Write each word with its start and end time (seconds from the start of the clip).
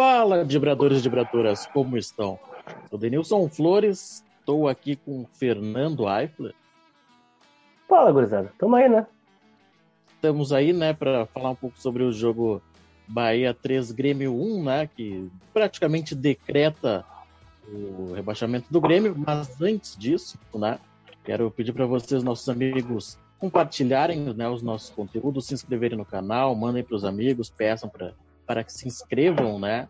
Fala, 0.00 0.42
vibradores 0.44 1.00
e 1.00 1.02
vibradoras, 1.02 1.66
como 1.66 1.94
estão? 1.94 2.38
Sou 2.88 2.98
Denilson 2.98 3.46
Flores, 3.50 4.24
estou 4.38 4.66
aqui 4.66 4.96
com 4.96 5.26
Fernando 5.26 6.08
Eifler. 6.08 6.54
Fala, 7.86 8.10
gurizada. 8.10 8.50
Tamo 8.58 8.76
aí, 8.76 8.88
né? 8.88 9.06
Estamos 10.14 10.54
aí, 10.54 10.72
né, 10.72 10.94
para 10.94 11.26
falar 11.26 11.50
um 11.50 11.54
pouco 11.54 11.78
sobre 11.78 12.02
o 12.02 12.10
jogo 12.10 12.62
Bahia 13.06 13.52
3 13.52 13.92
Grêmio 13.92 14.34
1, 14.34 14.64
né, 14.64 14.86
que 14.86 15.30
praticamente 15.52 16.14
decreta 16.14 17.04
o 17.68 18.14
rebaixamento 18.14 18.72
do 18.72 18.80
Grêmio, 18.80 19.14
mas 19.14 19.60
antes 19.60 19.94
disso, 19.98 20.38
né, 20.54 20.78
quero 21.22 21.50
pedir 21.50 21.74
para 21.74 21.84
vocês, 21.84 22.22
nossos 22.22 22.48
amigos, 22.48 23.18
compartilharem 23.38 24.18
né, 24.32 24.48
os 24.48 24.62
nossos 24.62 24.88
conteúdos, 24.88 25.44
se 25.44 25.52
inscreverem 25.52 25.98
no 25.98 26.06
canal, 26.06 26.54
mandem 26.54 26.82
para 26.82 26.96
os 26.96 27.04
amigos, 27.04 27.50
peçam 27.50 27.90
pra, 27.90 28.14
para 28.50 28.64
que 28.64 28.72
se 28.72 28.88
inscrevam, 28.88 29.60
né, 29.60 29.88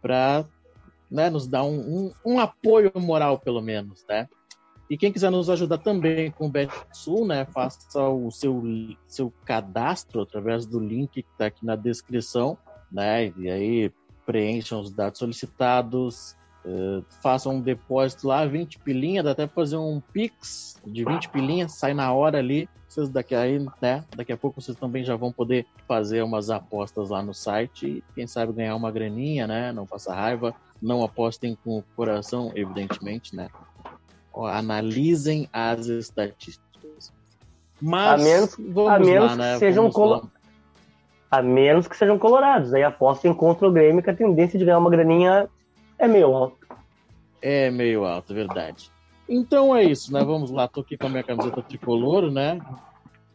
para 0.00 0.46
né, 1.10 1.28
nos 1.28 1.46
dar 1.46 1.64
um, 1.64 1.76
um, 1.76 2.12
um, 2.24 2.40
apoio 2.40 2.90
moral, 2.96 3.38
pelo 3.38 3.60
menos, 3.60 4.02
né. 4.08 4.26
E 4.88 4.96
quem 4.96 5.12
quiser 5.12 5.30
nos 5.30 5.50
ajudar 5.50 5.76
também 5.76 6.30
com 6.30 6.46
o 6.46 6.50
BetSul, 6.50 7.26
né, 7.26 7.44
faça 7.44 8.00
o 8.08 8.30
seu, 8.30 8.62
seu 9.06 9.30
cadastro 9.44 10.22
através 10.22 10.64
do 10.64 10.80
link 10.80 11.22
que 11.22 11.28
está 11.30 11.44
aqui 11.44 11.62
na 11.62 11.76
descrição, 11.76 12.56
né, 12.90 13.30
e 13.36 13.50
aí 13.50 13.92
preencham 14.24 14.80
os 14.80 14.90
dados 14.90 15.18
solicitados, 15.18 16.34
Uh, 16.66 17.04
façam 17.20 17.56
um 17.56 17.60
depósito 17.60 18.28
lá, 18.28 18.46
20 18.46 18.78
pilinha, 18.78 19.22
dá 19.22 19.32
até 19.32 19.46
fazer 19.46 19.76
um 19.76 20.00
Pix 20.00 20.80
de 20.86 21.04
20 21.04 21.28
pilinha, 21.28 21.68
sai 21.68 21.92
na 21.92 22.10
hora 22.10 22.38
ali. 22.38 22.66
Vocês 22.94 23.08
daqui 23.08 23.34
aí, 23.34 23.58
né? 23.82 24.04
Daqui 24.14 24.32
a 24.32 24.36
pouco 24.36 24.62
vocês 24.62 24.78
também 24.78 25.02
já 25.02 25.16
vão 25.16 25.32
poder 25.32 25.66
fazer 25.88 26.22
umas 26.22 26.48
apostas 26.48 27.10
lá 27.10 27.20
no 27.20 27.34
site 27.34 27.86
e 27.88 28.04
quem 28.14 28.24
sabe 28.24 28.52
ganhar 28.52 28.76
uma 28.76 28.92
graninha, 28.92 29.48
né? 29.48 29.72
Não 29.72 29.84
passa 29.84 30.14
raiva, 30.14 30.54
não 30.80 31.02
apostem 31.02 31.58
com 31.64 31.78
o 31.78 31.84
coração, 31.96 32.52
evidentemente, 32.54 33.34
né? 33.34 33.48
Ó, 34.32 34.46
analisem 34.46 35.48
as 35.52 35.88
estatísticas. 35.88 37.12
Mas 37.82 38.20
a 38.20 38.24
menos, 38.24 38.56
vamos 38.60 38.92
a 38.92 38.98
menos 39.00 39.30
lá, 39.30 39.36
né? 39.36 39.52
que 39.54 39.58
sejam 39.58 39.90
colo... 39.90 40.30
a 41.28 41.42
menos 41.42 41.88
que 41.88 41.96
sejam 41.96 42.16
colorados. 42.16 42.72
Aí 42.74 42.84
apostem 42.84 43.34
contra 43.34 43.66
o 43.66 43.72
Grêmio 43.72 44.04
que 44.04 44.10
a 44.10 44.14
tendência 44.14 44.56
de 44.56 44.64
ganhar 44.64 44.78
uma 44.78 44.90
graninha 44.90 45.48
é 45.98 46.06
meio 46.06 46.32
alta. 46.32 46.64
É 47.42 47.72
meio 47.72 48.04
alto, 48.04 48.32
é 48.32 48.36
verdade. 48.36 48.93
Então 49.28 49.74
é 49.74 49.84
isso, 49.84 50.12
né? 50.12 50.22
Vamos 50.22 50.50
lá, 50.50 50.68
tô 50.68 50.80
aqui 50.80 50.96
com 50.96 51.06
a 51.06 51.10
minha 51.10 51.22
camiseta 51.22 51.62
tricolor, 51.62 52.30
né? 52.30 52.60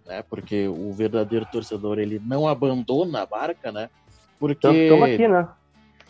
né? 0.10 0.24
Porque 0.24 0.68
o 0.68 0.92
verdadeiro 0.92 1.46
torcedor 1.52 2.00
ele 2.00 2.20
não 2.20 2.48
abandona 2.48 3.22
a 3.22 3.26
barca, 3.26 3.72
né? 3.72 3.90
Porque 4.40 4.68
estamos 4.68 5.04
aqui, 5.04 5.28
né? 5.28 5.50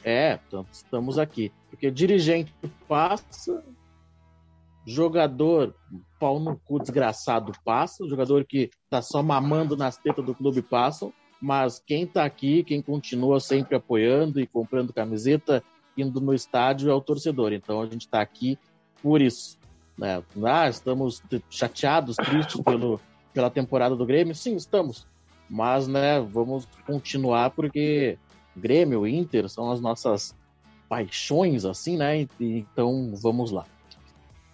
é, 0.04 0.40
estamos 0.72 1.20
aqui. 1.20 1.52
Porque 1.70 1.92
dirigente 1.92 2.54
passa, 2.88 3.64
jogador 4.86 5.76
pau 6.20 6.40
no 6.40 6.58
cu 6.58 6.80
desgraçado 6.80 7.52
passa, 7.64 8.08
jogador 8.08 8.46
que 8.46 8.70
tá 8.90 9.02
só 9.02 9.22
mamando 9.22 9.76
nas 9.76 9.98
tetas 9.98 10.26
do 10.26 10.34
clube 10.34 10.62
passa, 10.62 11.12
mas 11.42 11.82
quem 11.86 12.08
tá 12.08 12.24
aqui, 12.24 12.64
quem 12.64 12.82
continua 12.82 13.40
sempre 13.40 13.76
apoiando 13.76 14.40
e 14.40 14.48
comprando 14.48 14.94
camiseta, 14.94 15.64
indo 15.98 16.22
no 16.22 16.34
estádio 16.34 16.90
é 16.90 16.94
o 16.94 17.02
torcedor. 17.02 17.52
Então 17.54 17.82
a 17.82 17.86
gente 17.86 18.02
está 18.02 18.22
aqui 18.22 18.58
por 19.02 19.22
isso. 19.22 19.58
Né? 20.00 20.24
Ah, 20.46 20.70
estamos 20.70 21.22
chateados, 21.50 22.16
tristes 22.16 22.62
pelo, 22.62 23.00
pela 23.34 23.50
temporada 23.50 23.96
do 23.96 24.06
Grêmio? 24.06 24.34
Sim, 24.34 24.56
estamos. 24.56 25.06
Mas 25.50 25.88
né, 25.88 26.22
vamos 26.22 26.68
continuar 26.86 27.50
porque 27.52 28.18
Grêmio, 28.56 29.06
Inter 29.06 29.50
são 29.50 29.72
as 29.72 29.82
nossas 29.82 30.34
paixões, 30.88 31.66
assim, 31.66 31.98
né? 31.98 32.28
Então 32.40 33.14
vamos 33.22 33.52
lá. 33.52 33.66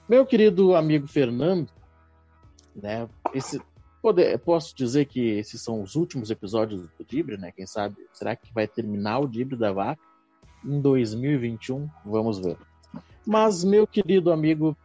Meu 0.09 0.25
querido 0.25 0.75
amigo 0.75 1.07
Fernando, 1.07 1.69
né? 2.75 3.07
Esse, 3.33 3.61
pode- 4.01 4.37
posso 4.39 4.75
dizer 4.75 5.05
que 5.05 5.19
esses 5.19 5.61
são 5.61 5.81
os 5.81 5.95
últimos 5.95 6.29
episódios 6.31 6.81
do 6.81 7.05
Dibre, 7.05 7.37
né? 7.37 7.51
Quem 7.55 7.67
sabe? 7.67 7.95
Será 8.11 8.35
que 8.35 8.51
vai 8.53 8.67
terminar 8.67 9.19
o 9.19 9.27
Dibre 9.27 9.55
da 9.55 9.71
Vaca? 9.71 10.01
em 10.65 10.81
2021, 10.81 11.87
vamos 12.03 12.39
ver. 12.39 12.57
Mas, 13.25 13.63
meu 13.63 13.85
querido 13.85 14.31
amigo, 14.31 14.75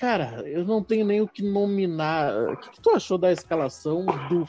cara, 0.00 0.42
eu 0.48 0.64
não 0.64 0.82
tenho 0.82 1.04
nem 1.04 1.20
o 1.20 1.28
que 1.28 1.42
nominar. 1.42 2.34
O 2.52 2.56
que, 2.56 2.70
que 2.70 2.80
tu 2.80 2.90
achou 2.90 3.18
da 3.18 3.30
escalação 3.30 4.06
do 4.30 4.48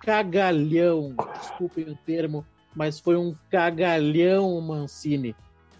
cagalhão? 0.00 1.16
Desculpem 1.40 1.90
o 1.90 1.96
termo, 1.96 2.46
mas 2.76 3.00
foi 3.00 3.16
um 3.16 3.34
cagalhão 3.50 4.60
Mancini, 4.60 5.34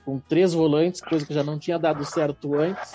com 0.05 0.19
três 0.19 0.53
volantes, 0.53 1.01
coisa 1.01 1.25
que 1.25 1.33
já 1.33 1.45
não 1.45 1.61
tinha 1.61 1.79
dado 1.79 2.05
certo 2.05 2.57
antes. 2.57 2.93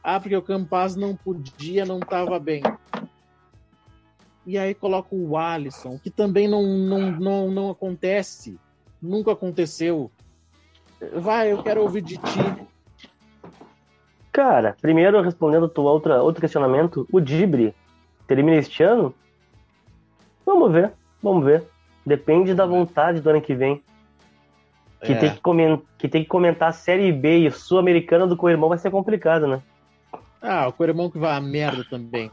Ah, 0.00 0.20
porque 0.20 0.36
o 0.36 0.42
Campaz 0.42 0.94
não 0.94 1.16
podia, 1.16 1.84
não 1.84 1.98
estava 1.98 2.38
bem. 2.38 2.62
E 4.46 4.56
aí 4.56 4.74
coloca 4.74 5.08
o 5.12 5.36
Alisson, 5.36 5.98
que 5.98 6.10
também 6.10 6.46
não, 6.46 6.62
não, 6.62 7.10
não, 7.10 7.50
não 7.50 7.70
acontece. 7.70 8.58
Nunca 9.00 9.32
aconteceu. 9.32 10.10
Vai, 11.14 11.50
eu 11.50 11.60
quero 11.64 11.82
ouvir 11.82 12.02
de 12.02 12.16
ti. 12.16 12.71
Cara, 14.32 14.76
primeiro 14.80 15.20
respondendo 15.20 15.68
tua 15.68 15.90
outra, 15.92 16.22
outro 16.22 16.40
questionamento, 16.40 17.06
o 17.12 17.20
Dibre 17.20 17.74
termina 18.26 18.56
este 18.56 18.82
ano? 18.82 19.14
Vamos 20.46 20.72
ver, 20.72 20.92
vamos 21.22 21.44
ver. 21.44 21.64
Depende 22.04 22.54
da 22.54 22.64
vontade 22.66 23.20
do 23.20 23.28
ano 23.30 23.40
que 23.42 23.54
vem. 23.54 23.82
Que, 25.04 25.12
É. 25.12 25.16
tem, 25.16 25.30
que, 25.34 25.40
comen- 25.40 25.82
que 25.98 26.08
tem 26.08 26.22
que 26.22 26.28
comentar 26.28 26.68
a 26.70 26.72
Série 26.72 27.12
B 27.12 27.38
e 27.46 27.50
Sul-Americana 27.50 28.26
do 28.26 28.36
co-irmão 28.36 28.68
vai 28.68 28.78
ser 28.78 28.90
complicado, 28.90 29.46
né? 29.46 29.60
Ah, 30.40 30.66
o 30.68 30.72
Coremão 30.72 31.10
que 31.10 31.18
vai 31.18 31.36
a 31.36 31.40
merda 31.40 31.84
também. 31.88 32.30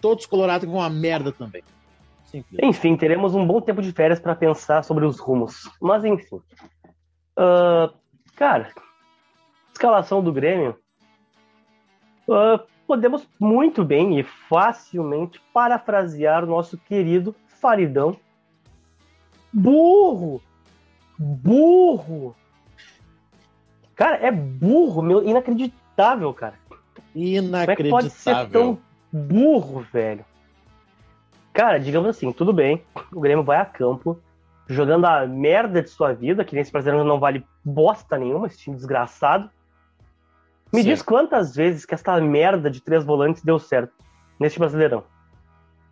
Todos 0.00 0.24
os 0.24 0.30
colorados 0.30 0.64
que 0.66 0.72
vão 0.72 0.80
a 0.80 0.90
merda 0.90 1.30
também. 1.30 1.62
Simples. 2.24 2.60
Enfim, 2.62 2.96
teremos 2.96 3.34
um 3.34 3.46
bom 3.46 3.60
tempo 3.60 3.82
de 3.82 3.92
férias 3.92 4.18
para 4.18 4.34
pensar 4.34 4.82
sobre 4.82 5.04
os 5.04 5.18
rumos. 5.20 5.70
Mas 5.80 6.04
enfim. 6.04 6.40
Ah, 7.36 7.90
cara, 8.34 8.70
escalação 9.72 10.22
do 10.22 10.32
Grêmio. 10.32 10.76
Ah, 12.28 12.60
podemos 12.86 13.28
muito 13.38 13.84
bem 13.84 14.18
e 14.18 14.22
facilmente 14.22 15.40
parafrasear 15.52 16.44
o 16.44 16.46
nosso 16.46 16.76
querido 16.78 17.34
Faridão. 17.46 18.16
Burro! 19.52 20.40
Burro! 21.18 22.34
Cara, 23.94 24.16
é 24.16 24.32
burro, 24.32 25.02
meu, 25.02 25.22
inacreditável, 25.22 26.32
cara. 26.34 26.54
Como 27.12 27.56
é 27.56 27.76
que 27.76 27.88
pode 27.90 28.10
ser 28.10 28.30
Inacreditável. 28.30 28.50
tão 28.50 28.78
burro, 29.12 29.80
velho? 29.92 30.24
Cara, 31.52 31.78
digamos 31.78 32.08
assim, 32.08 32.32
tudo 32.32 32.52
bem. 32.52 32.82
O 33.12 33.20
Grêmio 33.20 33.44
vai 33.44 33.58
a 33.58 33.64
campo, 33.64 34.18
jogando 34.66 35.04
a 35.04 35.26
merda 35.26 35.82
de 35.82 35.90
sua 35.90 36.14
vida, 36.14 36.44
que 36.44 36.56
nesse 36.56 36.72
brasileiro 36.72 37.06
não 37.06 37.20
vale 37.20 37.44
bosta 37.62 38.16
nenhuma, 38.16 38.46
esse 38.46 38.58
time 38.58 38.74
desgraçado. 38.74 39.50
Me 40.72 40.82
Sim. 40.82 40.88
diz 40.88 41.02
quantas 41.02 41.54
vezes 41.54 41.84
que 41.84 41.94
essa 41.94 42.18
merda 42.20 42.70
de 42.70 42.80
três 42.80 43.04
volantes 43.04 43.42
deu 43.42 43.58
certo 43.58 43.92
neste 44.40 44.58
brasileirão. 44.58 45.04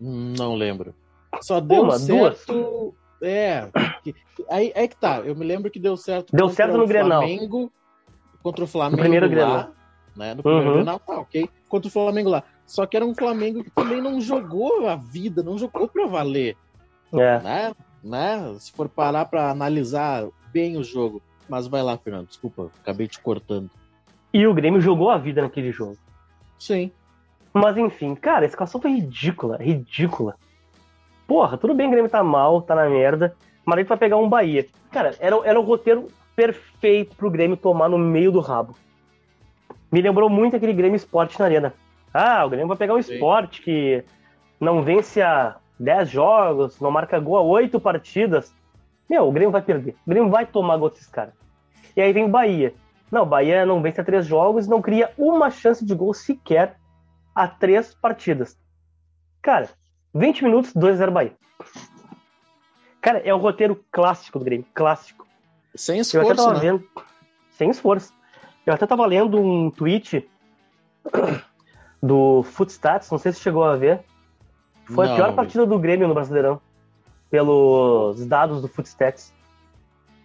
Não 0.00 0.54
lembro. 0.54 0.94
Só 1.42 1.60
deu 1.60 1.82
Uma, 1.82 1.98
certo. 1.98 2.94
É. 3.22 3.68
que- 4.02 4.14
Aí, 4.48 4.72
aí 4.74 4.88
que 4.88 4.97
tá. 4.97 5.18
Eu 5.21 5.36
me 5.36 5.44
lembro 5.44 5.71
que 5.71 5.78
deu 5.78 5.97
certo. 5.97 6.34
Deu 6.34 6.48
certo 6.48 6.77
no 6.78 6.86
Grenal. 6.86 7.21
Flamengo, 7.21 7.71
Contra 8.42 8.65
o 8.65 8.66
Flamengo 8.66 9.03
primeiro 9.03 9.27
lá. 9.27 9.30
Grenal. 9.30 9.71
Né? 10.16 10.34
No 10.34 10.42
primeiro 10.42 10.66
Uhum. 10.68 10.74
Grenal, 10.77 10.98
tá, 10.98 11.18
ok. 11.21 11.48
Contra 11.68 11.88
o 11.88 11.92
Flamengo 11.92 12.30
lá. 12.30 12.42
Só 12.66 12.86
que 12.86 12.97
era 12.97 13.04
um 13.04 13.15
Flamengo 13.15 13.62
que 13.62 13.71
também 13.71 14.00
não 14.00 14.18
jogou 14.21 14.88
a 14.88 14.97
vida, 14.97 15.42
não 15.42 15.59
jogou 15.59 15.86
pra 15.88 16.06
valer. 16.06 16.56
É. 17.12 17.38
Né? 17.41 17.74
né? 18.03 18.54
Se 18.59 18.72
for 18.72 18.88
parar 18.88 19.26
pra 19.26 19.50
analisar 19.50 20.26
bem 20.50 20.78
o 20.78 20.83
jogo. 20.84 21.21
Mas 21.48 21.66
vai 21.66 21.83
lá, 21.83 21.98
Fernando. 21.98 22.28
Desculpa, 22.28 22.71
acabei 22.80 23.06
te 23.09 23.21
cortando. 23.21 23.71
E 24.32 24.47
o 24.47 24.54
Grêmio 24.54 24.80
jogou 24.80 25.10
a 25.10 25.18
vida 25.18 25.42
naquele 25.42 25.72
jogo. 25.72 25.97
Sim. 26.59 26.91
Mas 27.53 27.77
enfim, 27.77 28.15
cara, 28.15 28.44
a 28.44 28.48
escalação 28.48 28.80
foi 28.80 28.92
ridícula, 28.92 29.56
ridícula. 29.56 30.36
Porra, 31.27 31.56
tudo 31.56 31.74
bem, 31.74 31.88
o 31.88 31.91
Grêmio 31.91 32.10
tá 32.10 32.22
mal, 32.22 32.62
tá 32.62 32.74
na 32.74 32.88
merda, 32.88 33.34
mas 33.65 33.78
aí 33.78 33.84
tu 33.84 33.88
vai 33.88 33.98
pegar 33.98 34.16
um 34.16 34.28
Bahia. 34.28 34.66
Cara, 34.91 35.15
era, 35.18 35.36
era 35.44 35.60
o 35.60 35.65
roteiro 35.65 36.09
perfeito 36.34 37.16
pro 37.16 37.30
Grêmio 37.30 37.56
tomar 37.56 37.88
no 37.88 37.98
meio 37.98 38.30
do 38.30 38.41
rabo. 38.41 38.77
Me 39.91 40.00
lembrou 40.00 40.30
muito 40.30 40.56
aquele 40.56 40.72
Grêmio 40.72 40.97
Esporte 40.97 41.38
na 41.38 41.47
Arena. 41.47 41.74
Ah, 42.15 42.44
o 42.44 42.50
Grêmio 42.50 42.68
vai 42.68 42.76
pegar 42.76 42.94
um 42.94 43.03
Sim. 43.03 43.15
esporte 43.15 43.62
que 43.62 44.04
não 44.60 44.83
vence 44.83 45.21
a 45.21 45.56
10 45.78 46.09
jogos, 46.10 46.80
não 46.80 46.91
marca 46.91 47.18
gol 47.18 47.36
a 47.36 47.42
8 47.42 47.80
partidas. 47.80 48.54
Meu, 49.09 49.26
o 49.26 49.33
Grêmio 49.33 49.50
vai 49.50 49.62
perder. 49.62 49.97
O 50.06 50.10
Grêmio 50.10 50.30
vai 50.30 50.47
tomar 50.47 50.76
gol 50.76 50.91
desses 50.91 51.06
caras. 51.06 51.34
E 51.97 52.00
aí 52.00 52.12
vem 52.12 52.24
o 52.24 52.28
Bahia. 52.28 52.72
Não, 53.10 53.22
o 53.22 53.27
Bahia 53.27 53.66
não 53.66 53.83
vence 53.83 54.01
a 54.01 54.04
três 54.04 54.24
jogos 54.24 54.66
e 54.66 54.71
não 54.71 54.80
cria 54.80 55.12
uma 55.18 55.51
chance 55.51 55.84
de 55.84 55.95
gol 55.95 56.15
sequer 56.15 56.77
a 57.34 57.48
três 57.48 57.95
partidas. 57.95 58.59
Cara, 59.42 59.68
20 60.15 60.45
minutos, 60.45 60.72
2x0 60.74 61.10
Bahia. 61.10 61.33
Cara, 63.01 63.18
é 63.21 63.33
o 63.34 63.39
roteiro 63.39 63.83
clássico 63.91 64.39
do 64.39 64.45
Grêmio, 64.45 64.66
clássico. 64.74 65.27
Sem 65.74 65.97
Eu 65.97 66.03
até 66.03 66.18
esforço, 66.18 66.36
tava 66.36 66.54
né? 66.54 66.60
vendo. 66.60 66.84
Sem 67.51 67.71
esforço. 67.71 68.12
Eu 68.66 68.74
até 68.74 68.86
tava 68.86 69.07
lendo 69.07 69.41
um 69.41 69.71
tweet 69.71 70.28
do 72.03 72.42
Footstats, 72.42 73.10
não 73.10 73.18
sei 73.18 73.33
se 73.33 73.41
chegou 73.41 73.65
a 73.65 73.77
ver. 73.77 74.04
Foi 74.84 75.07
Não, 75.07 75.12
a 75.12 75.16
pior 75.16 75.34
partida 75.34 75.65
do 75.65 75.78
Grêmio 75.78 76.07
no 76.07 76.15
Brasileirão. 76.15 76.60
Pelos 77.30 78.27
dados 78.27 78.60
do 78.60 78.68
Footstats. 78.68 79.33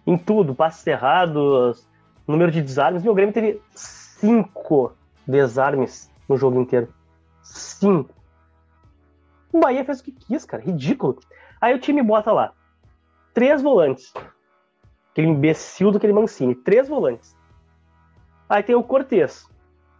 Em 0.06 0.18
tudo, 0.18 0.54
passes 0.54 0.86
errados, 0.86 1.88
número 2.26 2.50
de 2.50 2.60
desarmes. 2.62 3.02
Meu, 3.02 3.12
o 3.12 3.14
Grêmio 3.14 3.32
teve 3.34 3.60
cinco 3.74 4.92
desarmes 5.26 6.10
no 6.28 6.36
jogo 6.36 6.60
inteiro. 6.60 6.92
Cinco. 7.42 8.10
O 9.52 9.60
Bahia 9.60 9.84
fez 9.84 10.00
o 10.00 10.04
que 10.04 10.12
quis, 10.12 10.44
cara. 10.44 10.62
Ridículo. 10.62 11.18
Aí 11.60 11.74
o 11.74 11.78
time 11.78 12.02
bota 12.02 12.32
lá. 12.32 12.52
Três 13.32 13.62
volantes. 13.62 14.12
Aquele 15.12 15.28
imbecil 15.28 15.90
do 15.90 15.98
aquele 15.98 16.12
Mancini. 16.12 16.54
Três 16.54 16.88
volantes. 16.88 17.34
Aí 18.48 18.62
tem 18.62 18.74
o 18.76 18.82
Cortez, 18.82 19.48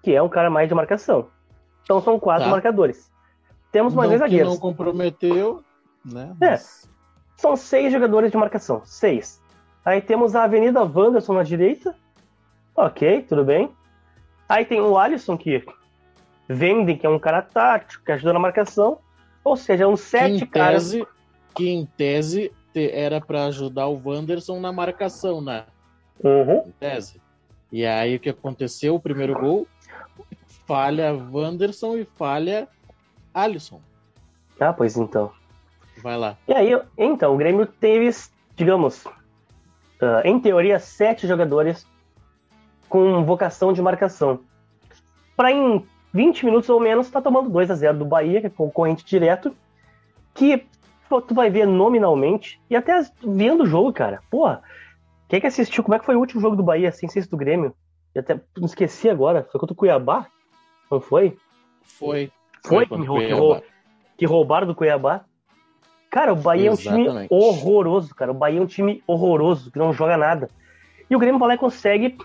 que 0.02 0.14
é 0.14 0.22
um 0.22 0.28
cara 0.28 0.50
mais 0.50 0.68
de 0.68 0.74
marcação. 0.74 1.28
Então 1.82 2.00
são 2.00 2.18
quatro 2.18 2.44
Tá. 2.44 2.50
marcadores. 2.50 3.10
Temos 3.72 3.94
mais 3.94 4.08
dois 4.08 4.20
zagueiros. 4.20 4.52
não 4.52 4.58
comprometeu, 4.60 5.62
né? 6.04 6.34
É. 6.40 6.50
Mas- 6.50 6.88
São 7.36 7.54
seis 7.54 7.92
jogadores 7.92 8.30
de 8.30 8.36
marcação. 8.38 8.80
Seis. 8.84 9.42
Aí 9.84 10.00
temos 10.00 10.34
a 10.34 10.44
Avenida 10.44 10.82
Wanderson 10.82 11.34
na 11.34 11.42
direita. 11.42 11.94
Ok, 12.76 13.22
tudo 13.28 13.44
bem. 13.44 13.70
Aí 14.48 14.64
tem 14.64 14.80
o 14.80 14.96
Alisson, 14.98 15.36
que 15.36 15.64
vendem, 16.48 16.96
que 16.96 17.06
é 17.06 17.08
um 17.10 17.18
cara 17.18 17.42
tático, 17.42 18.04
que 18.04 18.12
ajuda 18.12 18.32
na 18.32 18.38
marcação. 18.38 18.98
Ou 19.42 19.56
seja, 19.56 19.88
uns 19.88 20.00
que 20.02 20.08
sete 20.08 20.44
em 20.44 20.46
caras. 20.46 20.84
tese, 20.90 21.06
que 21.54 21.68
em 21.68 21.86
tese 21.96 22.52
te- 22.72 22.90
era 22.92 23.20
pra 23.20 23.46
ajudar 23.46 23.86
o 23.86 24.00
Wanderson 24.04 24.60
na 24.60 24.72
marcação, 24.72 25.40
né? 25.40 25.64
Uhum. 26.22 26.64
Em 26.66 26.70
tese. 26.72 27.20
E 27.72 27.84
aí 27.84 28.16
o 28.16 28.20
que 28.20 28.30
aconteceu? 28.30 28.94
O 28.94 29.00
primeiro 29.00 29.34
gol, 29.38 29.66
falha 30.66 31.12
Wanderson 31.12 31.96
e 31.96 32.04
falha 32.04 32.68
Alisson. 33.34 33.80
Ah, 34.60 34.72
pois 34.72 34.96
então. 34.96 35.32
Vai 36.02 36.16
lá. 36.16 36.36
E 36.46 36.52
aí, 36.52 36.78
então, 36.96 37.34
o 37.34 37.36
Grêmio 37.36 37.66
teve, 37.66 38.10
digamos, 38.54 39.04
ah, 40.00 40.22
em 40.24 40.38
teoria, 40.38 40.78
sete 40.78 41.26
jogadores 41.26 41.86
com 42.88 43.24
vocação 43.24 43.72
de 43.72 43.82
marcação. 43.82 44.40
Para 45.36 45.52
em 45.52 45.84
20 46.12 46.46
minutos 46.46 46.68
ou 46.70 46.80
menos, 46.80 47.10
tá 47.10 47.20
tomando 47.20 47.50
2 47.50 47.70
a 47.70 47.74
0 47.74 47.98
do 47.98 48.04
Bahia, 48.04 48.40
que 48.40 48.46
é 48.46 48.50
concorrente 48.50 49.04
direto, 49.04 49.54
que 50.34 50.66
pô, 51.08 51.20
tu 51.20 51.34
vai 51.34 51.50
ver 51.50 51.66
nominalmente, 51.66 52.60
e 52.70 52.76
até 52.76 53.00
vendo 53.22 53.62
o 53.64 53.66
jogo, 53.66 53.92
cara, 53.92 54.20
porra, 54.30 54.62
quem 55.28 55.40
que 55.40 55.46
assistiu, 55.46 55.82
como 55.84 55.94
é 55.94 55.98
que 55.98 56.04
foi 56.06 56.16
o 56.16 56.20
último 56.20 56.40
jogo 56.40 56.56
do 56.56 56.62
Bahia, 56.62 56.90
sem 56.92 57.08
ser 57.08 57.20
esse 57.20 57.30
do 57.30 57.36
Grêmio? 57.36 57.74
Eu 58.14 58.20
até 58.20 58.34
me 58.34 58.64
esqueci 58.64 59.10
agora, 59.10 59.46
foi 59.50 59.60
contra 59.60 59.74
o 59.74 59.76
Cuiabá? 59.76 60.26
Não 60.90 61.00
foi? 61.00 61.36
Foi. 61.82 62.30
Foi, 62.64 62.86
contra 62.86 62.96
que 62.96 63.02
que 63.02 63.08
Cuiabá. 63.08 63.36
rou- 63.40 63.62
que 64.16 64.26
roubaram 64.26 64.66
do 64.66 64.74
Cuiabá. 64.74 65.24
Cara, 66.10 66.32
o 66.32 66.36
Bahia 66.36 66.70
é 66.70 66.72
um 66.72 66.76
time 66.76 67.02
Exatamente. 67.02 67.34
horroroso, 67.34 68.14
cara. 68.14 68.30
O 68.30 68.34
Bahia 68.34 68.58
é 68.58 68.62
um 68.62 68.66
time 68.66 69.02
horroroso, 69.06 69.70
que 69.70 69.78
não 69.78 69.92
joga 69.92 70.16
nada. 70.16 70.48
E 71.10 71.14
o 71.14 71.18
Grêmio 71.18 71.38
vai 71.38 71.48
lá 71.48 71.54
e 71.54 71.58
consegue 71.58 72.16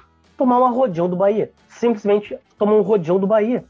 tomar 0.41 0.57
uma 0.57 0.71
rodeão 0.71 1.07
do 1.07 1.15
Bahia. 1.15 1.51
Simplesmente 1.67 2.35
toma 2.57 2.73
um 2.73 2.81
rodeão 2.81 3.19
do 3.19 3.27
Bahia. 3.27 3.63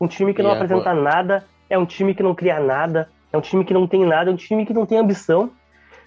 Um 0.00 0.06
time 0.06 0.32
que 0.32 0.40
não 0.40 0.50
E 0.50 0.54
apresenta 0.54 0.94
nada, 0.94 1.44
é 1.68 1.76
um 1.76 1.84
time 1.84 2.14
que 2.14 2.22
não 2.22 2.32
cria 2.32 2.60
nada, 2.60 3.08
é 3.32 3.36
um 3.36 3.40
time 3.40 3.64
que 3.64 3.74
não 3.74 3.88
tem 3.88 4.06
nada, 4.06 4.30
é 4.30 4.32
um 4.32 4.36
time 4.36 4.64
que 4.64 4.72
não 4.72 4.86
tem 4.86 4.98
ambição. 4.98 5.50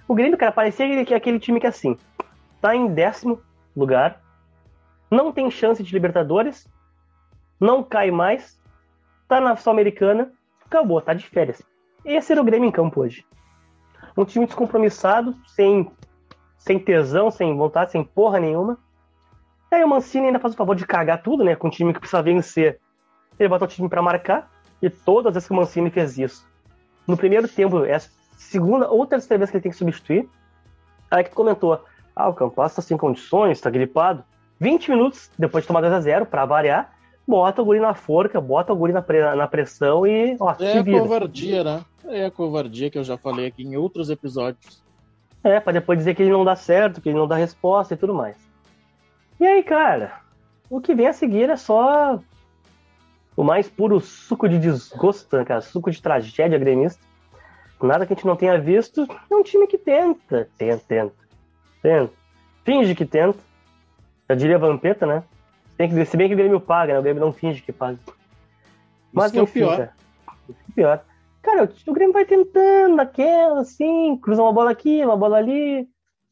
O 0.08 0.16
Grêmio, 0.16 0.38
cara, 0.38 0.54
parecia 0.54 0.86
aquele, 0.86 1.04
que 1.04 1.14
é 1.14 1.18
aquele 1.18 1.38
time 1.38 1.60
que 1.60 1.68
assim, 1.68 1.98
tá 2.62 2.74
em 2.74 2.88
décimo 2.88 3.42
lugar, 3.76 4.22
não 5.12 5.34
tem 5.34 5.52
chance 5.52 5.84
de 5.84 5.92
Libertadores, 5.94 6.66
não 7.60 7.84
cai 7.84 8.10
mais, 8.10 8.58
tá 9.28 9.42
na 9.42 9.58
Sul-Americana, 9.58 10.32
acabou, 10.66 11.02
tá 11.02 11.14
de 11.14 11.28
férias. 11.28 11.62
Esse 12.06 12.32
era 12.32 12.40
o 12.40 12.46
Grêmio 12.46 12.70
em 12.70 12.72
campo 12.72 13.02
hoje. 13.02 13.26
Um 14.16 14.24
time 14.24 14.46
descompromissado, 14.46 15.36
sem, 15.46 15.92
sem 16.58 16.80
tesão, 16.80 17.30
sem 17.30 17.54
vontade, 17.58 17.92
sem 17.92 18.02
porra 18.02 18.40
nenhuma. 18.40 18.80
Aí 19.76 19.84
o 19.84 19.90
Mancini 19.90 20.28
ainda 20.28 20.40
faz 20.40 20.54
o 20.54 20.58
favor 20.58 20.74
de 20.74 20.86
cagar 20.86 21.22
tudo, 21.22 21.44
né? 21.44 21.54
Com 21.54 21.68
um 21.68 21.70
time 21.70 21.94
que 21.94 22.00
precisa 22.00 22.22
vencer. 22.24 22.80
Ele 23.38 23.50
bota 23.50 23.66
o 23.66 23.68
time 23.68 23.90
pra 23.90 24.02
marcar, 24.02 24.50
e 24.82 24.90
todas 24.90 25.28
as 25.28 25.34
vezes 25.34 25.48
que 25.48 25.54
o 25.54 25.58
Mancini 25.58 25.90
fez 25.90 26.18
isso. 26.18 26.48
No 27.06 27.18
primeiro 27.18 27.46
tempo, 27.48 27.84
é 27.84 27.96
a 27.96 28.02
segunda 28.38 28.90
ou 28.90 29.06
terceira 29.06 29.38
vez 29.40 29.52
que 29.52 29.58
ele 29.58 29.64
tem 29.64 29.72
que 29.74 29.78
substituir. 29.78 30.30
Aí 31.12 31.26
que 31.26 31.30
tu 31.32 31.36
comentou, 31.36 31.84
ah, 32.16 32.30
o 32.30 32.34
Campas 32.34 32.74
tá 32.74 32.82
sem 32.82 32.96
condições, 32.96 33.60
tá 33.60 33.70
gripado. 33.70 34.24
20 34.62 34.92
minutos 34.92 35.30
depois 35.38 35.66
de 35.66 35.68
tomar 35.68 35.82
2x0, 35.84 36.26
pra 36.26 36.46
variar, 36.46 36.94
bota 37.28 37.62
o 37.62 37.66
guri 37.66 37.82
na 37.82 37.94
forca, 37.94 38.40
bota 38.40 38.72
o 38.72 38.76
guri 38.78 38.94
na, 38.94 39.02
pre- 39.02 39.36
na 39.36 39.46
pressão 39.48 40.08
e, 40.08 40.38
ó, 40.40 40.56
É 40.58 40.78
a 40.80 40.84
covardia, 41.02 41.64
né? 41.66 41.86
É 42.06 42.26
a 42.28 42.32
covardia 42.32 42.90
que 42.90 42.98
eu 42.98 43.04
já 43.04 43.18
falei 43.18 43.48
aqui 43.48 43.64
em 43.64 43.76
outros 43.76 44.10
episódios. 44.10 44.82
É, 45.44 45.60
pra 45.60 45.74
depois 45.74 46.00
dizer 46.00 46.16
que 46.16 46.24
ele 46.24 46.32
não 46.32 46.46
dá 46.46 46.56
certo, 46.56 47.02
que 47.02 47.10
ele 47.10 47.18
não 47.18 47.28
dá 47.28 47.36
resposta 47.36 47.94
e 47.94 47.98
tudo 47.98 48.14
mais. 48.14 48.38
E 49.40 49.46
aí, 49.46 49.64
cara, 49.64 50.22
o 50.70 50.80
que 50.80 50.96
vem 50.96 51.08
a 51.08 51.14
seguir 51.14 51.50
é 51.50 51.58
só 51.58 52.20
o 53.36 53.44
mais 53.44 53.68
puro 53.68 54.00
suco 54.00 54.48
de 54.48 54.58
desgosto, 54.58 55.36
né, 55.38 55.44
cara? 55.44 55.62
Suco 55.62 55.92
de 55.92 56.02
tragédia 56.02 56.58
gremista. 56.58 57.04
Nada 57.82 58.06
que 58.06 58.14
a 58.14 58.16
gente 58.16 58.26
não 58.26 58.36
tenha 58.36 58.60
visto. 58.60 59.06
É 59.30 59.36
um 59.36 59.44
time 59.44 59.68
que 59.68 59.78
tenta, 59.78 60.50
tenta, 60.58 60.84
tenta, 60.88 61.14
tenta. 61.82 62.14
Finge 62.64 62.96
que 62.96 63.06
tenta. 63.06 63.38
Já 64.30 64.36
diria 64.36 64.58
Vampeta, 64.58 65.06
né? 65.06 65.24
Tem 65.78 65.90
que, 65.90 66.06
se 66.06 66.16
bem 66.16 66.28
que 66.28 66.34
o 66.34 66.38
Grêmio 66.38 66.60
paga, 66.60 66.94
né? 66.94 67.00
O 67.00 67.04
Grêmio 67.04 67.22
não 67.22 67.34
finge 67.34 67.62
que 67.62 67.72
paga. 67.72 68.00
Mas 69.12 69.34
é 69.34 69.40
o 69.40 69.44
enfim, 69.44 69.60
pior. 69.60 69.78
cara. 69.78 69.94
Isso 70.50 70.60
que 70.60 70.66
é 70.66 70.72
o 70.72 70.74
pior. 70.74 71.06
Cara, 71.42 71.70
o 71.86 71.94
Grêmio 71.94 72.14
vai 72.14 72.26
tentando 72.26 73.00
aquela, 73.00 73.62
assim, 73.62 74.18
cruza 74.18 74.42
uma 74.42 74.54
bola 74.54 74.72
aqui, 74.72 75.04
uma 75.04 75.18
bola 75.18 75.38
ali. 75.38 75.88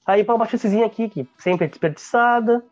Aí 0.06 0.24
para 0.24 0.36
uma 0.36 0.48
chancezinha 0.48 0.86
aqui, 0.86 1.08
que 1.08 1.28
sempre 1.38 1.66
é 1.66 1.68
desperdiçada. 1.70 2.64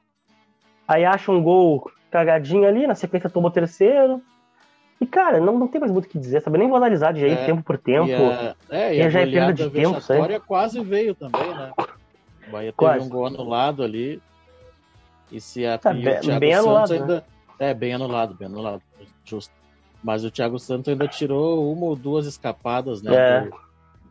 Aí 0.87 1.05
acha 1.05 1.31
um 1.31 1.41
gol 1.41 1.89
cagadinho 2.09 2.67
ali, 2.67 2.85
na 2.87 2.95
sequência 2.95 3.29
toma 3.29 3.47
o 3.47 3.51
terceiro. 3.51 4.21
E, 4.99 5.05
cara, 5.05 5.39
não, 5.39 5.57
não 5.57 5.67
tem 5.67 5.79
mais 5.81 5.91
muito 5.91 6.05
o 6.05 6.09
que 6.09 6.19
dizer, 6.19 6.41
sabe? 6.41 6.57
Nem 6.59 6.67
vou 6.67 6.77
analisar 6.77 7.11
de 7.13 7.23
aí, 7.25 7.31
É, 7.31 7.45
tempo 7.45 7.63
por 7.63 7.77
tempo. 7.77 8.07
E 8.07 8.13
a, 8.13 8.55
é, 8.69 8.95
e 8.95 8.99
E 8.99 9.01
a 9.01 9.09
já 9.09 9.21
é 9.21 9.25
perda 9.25 9.53
de 9.53 9.63
tempo, 9.69 9.77
isso 9.97 10.11
aí. 10.11 10.19
vexatória 10.19 10.39
quase 10.39 10.83
veio 10.83 11.15
também, 11.15 11.47
né? 11.55 11.71
O 11.77 12.51
Bahia 12.51 12.71
teve 12.71 12.73
Quase. 12.75 13.05
um 13.05 13.09
gol 13.09 13.25
anulado 13.25 13.83
ali. 13.83 14.21
E 15.31 15.39
se 15.41 15.65
a 15.65 15.77
Tá 15.77 15.93
e 15.93 16.03
bem- 16.03 16.19
o 16.35 16.39
bem 16.39 16.53
anulado, 16.53 16.89
né? 16.93 16.99
ainda. 16.99 17.25
É, 17.57 17.73
bem 17.73 17.93
anulado, 17.93 18.33
bem 18.35 18.47
anulado. 18.47 18.81
Justo. 19.23 19.53
Mas 20.03 20.23
o 20.25 20.29
Thiago 20.31 20.59
Santos 20.59 20.89
ainda 20.91 21.07
tirou 21.07 21.71
uma 21.71 21.85
ou 21.85 21.95
duas 21.95 22.25
escapadas, 22.27 23.01
né? 23.01 23.15
É. 23.15 23.41
Do, 23.41 23.55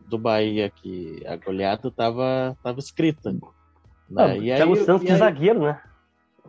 do 0.07 0.17
Bahia, 0.17 0.69
que 0.69 1.21
a 1.27 1.35
goleada 1.37 1.91
tava, 1.91 2.57
tava 2.63 2.79
escrita. 2.79 3.31
Né? 3.31 3.39
Ah, 4.17 4.35
E 4.35 4.51
aí- 4.51 4.57
Thiago 4.57 4.75
Santos 4.77 5.05
de 5.07 5.15
zagueiro, 5.15 5.59
né? 5.61 5.79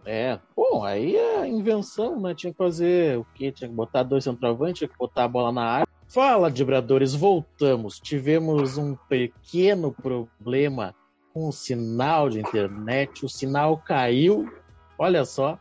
É, 0.04 0.38
bom, 0.56 0.84
aí 0.84 1.16
é 1.16 1.46
invenção, 1.46 2.20
né? 2.20 2.34
Tinha 2.34 2.52
que 2.52 2.58
fazer 2.58 3.18
o 3.18 3.26
quê? 3.34 3.52
Tinha 3.52 3.68
que 3.68 3.74
botar 3.74 4.02
dois 4.02 4.24
centroavantes, 4.24 4.78
tinha 4.78 4.88
que 4.88 4.98
botar 4.98 5.24
a 5.24 5.28
bola 5.28 5.52
na 5.52 5.64
área. 5.64 5.88
Fala, 6.08 6.50
Dibradores, 6.50 7.14
voltamos. 7.14 7.98
Tivemos 7.98 8.76
um 8.76 8.94
pequeno 9.08 9.92
problema 9.92 10.94
com 11.32 11.48
o 11.48 11.52
sinal 11.52 12.28
de 12.28 12.40
internet. 12.40 13.24
O 13.24 13.28
sinal 13.28 13.78
caiu. 13.78 14.52
Olha 14.98 15.24
só. 15.24 15.58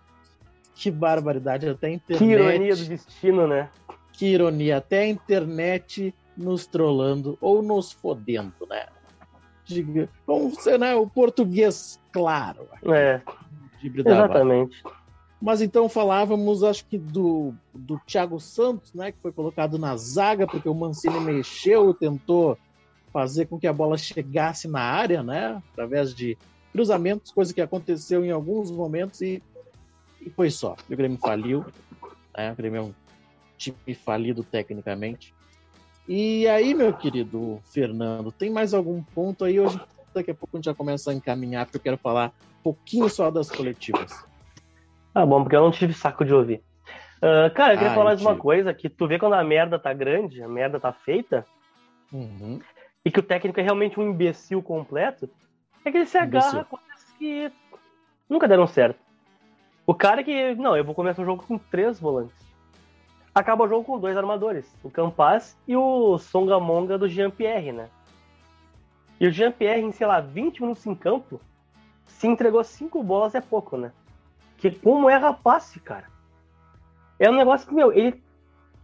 Que 0.76 0.90
barbaridade, 0.90 1.70
até 1.70 1.88
a 1.88 1.92
internet. 1.92 2.20
Que 2.20 2.34
ironia 2.34 2.76
do 2.76 2.86
destino, 2.86 3.48
né? 3.48 3.70
Que 4.12 4.26
ironia, 4.26 4.78
até 4.78 5.02
a 5.02 5.08
internet 5.08 6.14
nos 6.36 6.66
trollando 6.66 7.38
ou 7.40 7.62
nos 7.62 7.92
fodendo, 7.92 8.54
né? 8.70 8.88
Vamos 10.28 10.56
ser, 10.62 10.78
né? 10.78 10.96
O 10.96 11.08
português 11.08 12.00
claro. 12.12 12.68
É, 12.84 13.22
de 13.82 13.90
Bridava. 13.90 14.26
exatamente. 14.26 14.84
Mas 15.42 15.62
então 15.62 15.90
falávamos, 15.90 16.64
acho 16.64 16.86
que 16.86 17.00
do, 17.00 17.54
do 17.74 18.00
Thiago 18.06 18.40
Santos, 18.40 18.94
né, 18.94 19.12
que 19.12 19.18
foi 19.20 19.32
colocado 19.32 19.80
na 19.80 19.98
zaga, 19.98 20.46
porque 20.46 20.70
o 20.70 20.76
Mancini 20.76 21.20
mexeu, 21.20 21.94
tentou 21.96 22.58
fazer 23.12 23.48
com 23.48 23.60
que 23.60 23.66
a 23.66 23.74
bola 23.74 23.98
chegasse 23.98 24.68
na 24.68 24.82
área, 24.82 25.24
né, 25.24 25.62
através 25.72 26.14
de 26.14 26.38
cruzamentos, 26.72 27.32
coisa 27.32 27.54
que 27.54 27.60
aconteceu 27.60 28.24
em 28.24 28.30
alguns 28.30 28.70
momentos 28.70 29.20
e, 29.22 29.42
e 30.22 30.30
foi 30.30 30.52
só. 30.52 30.76
O 30.88 30.96
Grêmio 30.96 31.18
faliu, 31.18 31.66
né, 32.38 32.52
o 32.52 32.56
Grêmio 32.56 32.80
é 32.80 32.84
um 32.84 32.94
time 33.58 33.96
falido 33.96 34.44
tecnicamente. 34.44 35.34
E 36.08 36.48
aí, 36.48 36.76
meu 36.76 36.94
querido 36.94 37.60
Fernando, 37.66 38.32
tem 38.32 38.52
mais 38.52 38.76
algum 38.76 39.02
ponto 39.02 39.44
aí? 39.44 39.60
Hoje, 39.60 39.80
daqui 40.14 40.30
a 40.30 40.36
pouco 40.36 40.56
a 40.56 40.60
gente 40.60 40.66
já 40.66 40.76
começa 40.76 41.10
a 41.10 41.14
encaminhar, 41.14 41.66
porque 41.66 41.78
eu 41.78 41.82
quero 41.82 41.98
falar 41.98 42.32
pouquinho 42.62 43.10
só 43.10 43.30
das 43.32 43.50
coletivas. 43.50 44.26
Ah, 45.14 45.26
bom, 45.26 45.42
porque 45.44 45.56
eu 45.56 45.62
não 45.62 45.72
tive 45.72 45.94
saco 45.94 46.24
de 46.24 46.34
ouvir. 46.34 46.62
Ah, 47.22 47.50
cara, 47.50 47.74
eu 47.74 47.78
queria 47.78 47.92
Ah, 47.92 47.96
falar 47.96 48.06
mais 48.06 48.22
uma 48.22 48.36
coisa, 48.36 48.74
que 48.74 48.90
tu 48.90 49.08
vê 49.08 49.20
quando 49.20 49.34
a 49.34 49.44
merda 49.44 49.78
tá 49.78 49.94
grande, 49.94 50.42
a 50.42 50.48
merda 50.48 50.80
tá 50.80 50.92
feita, 50.92 51.46
Uhum. 52.12 52.60
e 53.06 53.12
que 53.12 53.20
o 53.20 53.24
técnico 53.24 53.60
é 53.60 53.64
realmente 53.64 54.00
um 54.00 54.04
imbecil 54.10 54.62
completo, 54.62 55.30
é 55.86 55.92
que 55.92 55.98
ele 55.98 56.06
se 56.06 56.18
agarra 56.18 56.62
a 56.62 56.66
coisas 56.66 57.04
que 57.18 57.52
nunca 58.30 58.48
deram 58.48 58.68
certo. 58.68 59.00
O 59.86 59.94
cara 59.94 60.24
que, 60.24 60.56
não, 60.56 60.76
eu 60.78 60.84
vou 60.86 60.96
começar 60.96 61.22
o 61.22 61.26
jogo 61.26 61.44
com 61.46 61.58
três 61.58 62.00
volantes. 62.00 62.36
Acaba 63.34 63.64
o 63.64 63.68
jogo 63.68 63.86
com 63.86 63.98
dois 64.00 64.16
armadores, 64.18 64.74
o 64.84 64.90
Campas 64.92 65.58
e 65.68 65.76
o 65.76 66.18
Songamonga 66.18 66.98
do 66.98 67.08
Jean-Pierre, 67.08 67.72
né? 67.72 67.90
E 69.20 69.28
o 69.28 69.32
Jean-Pierre, 69.32 69.82
em, 69.82 69.92
sei 69.92 70.06
lá, 70.06 70.20
20 70.20 70.62
minutos 70.62 70.86
em 70.86 70.94
campo, 70.96 71.40
se 72.22 72.28
entregou 72.28 72.64
cinco 72.64 73.02
bolas 73.02 73.34
é 73.34 73.42
pouco, 73.42 73.76
né? 73.76 73.92
Que 74.58 74.70
como 74.70 75.10
é 75.10 75.18
rapaz, 75.18 75.76
cara. 75.84 76.06
É 77.18 77.28
um 77.28 77.36
negócio 77.36 77.68
que, 77.68 77.74
meu, 77.74 77.92
ele 77.92 78.24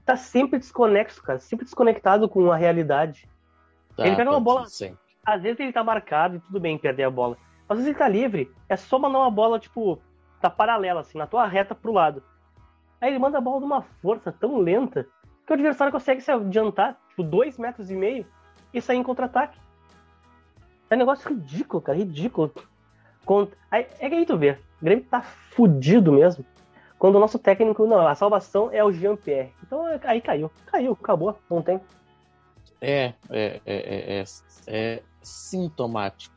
tá 0.04 0.18
sempre 0.18 0.58
desconexo, 0.58 1.22
cara. 1.22 1.38
Sempre 1.38 1.66
desconectado 1.66 2.28
com 2.28 2.52
a 2.52 2.56
realidade. 2.56 3.30
Tá, 3.96 4.08
ele 4.08 4.16
pega 4.16 4.32
uma 4.32 4.40
bola. 4.40 4.66
Às 5.24 5.44
vezes 5.44 5.60
ele 5.60 5.72
tá 5.72 5.84
marcado 5.84 6.38
e 6.38 6.40
tudo 6.40 6.60
bem 6.60 6.80
perder 6.80 7.04
a 7.04 7.12
bola. 7.12 7.38
Às 7.70 7.78
vezes 7.78 7.92
ele 7.92 8.00
tá 8.00 8.08
livre, 8.08 8.52
é 8.68 8.76
só 8.76 8.98
mandar 8.98 9.20
uma 9.20 9.30
bola, 9.30 9.60
tipo, 9.60 10.02
tá 10.42 10.50
paralela, 10.50 11.02
assim, 11.02 11.20
na 11.20 11.28
tua 11.28 11.46
reta 11.46 11.76
pro 11.76 11.94
lado. 11.94 12.24
Aí 13.00 13.12
ele 13.12 13.20
manda 13.20 13.38
a 13.38 13.42
bola 13.42 13.60
de 13.60 13.66
uma 13.66 13.84
força 14.02 14.32
tão 14.32 14.58
lenta 14.58 15.06
que 15.46 15.52
o 15.52 15.54
adversário 15.54 15.94
consegue 15.94 16.22
se 16.22 16.32
adiantar, 16.32 16.98
tipo, 17.10 17.22
dois 17.22 17.60
metros 17.60 17.92
e 17.92 17.96
meio 17.96 18.26
e 18.74 18.82
sair 18.82 18.98
em 18.98 19.04
contra-ataque. 19.04 19.60
É 20.90 20.96
um 20.96 20.98
negócio 20.98 21.30
ridículo, 21.30 21.84
cara, 21.84 22.00
ridículo. 22.00 22.52
Aí, 23.70 23.86
é 24.00 24.10
que 24.10 24.16
aí 24.16 24.26
tu 24.26 24.38
vê, 24.38 24.58
o 24.82 24.86
Grêmio 24.86 25.06
tá 25.06 25.22
fudido 25.22 26.12
mesmo. 26.12 26.46
Quando 26.98 27.16
o 27.16 27.20
nosso 27.20 27.38
técnico, 27.38 27.86
não, 27.86 28.08
a 28.08 28.16
salvação 28.16 28.70
é 28.72 28.84
o 28.84 28.92
Jean-Pierre. 28.92 29.52
Então 29.64 29.86
aí 30.04 30.22
caiu, 30.22 30.52
caiu, 30.66 30.98
acabou, 31.00 31.38
não 31.50 31.62
tem. 31.62 31.80
É, 32.82 33.14
é, 33.30 33.62
é, 33.66 34.20
é, 34.20 34.24
é 34.68 35.04
sintomático. 35.22 36.36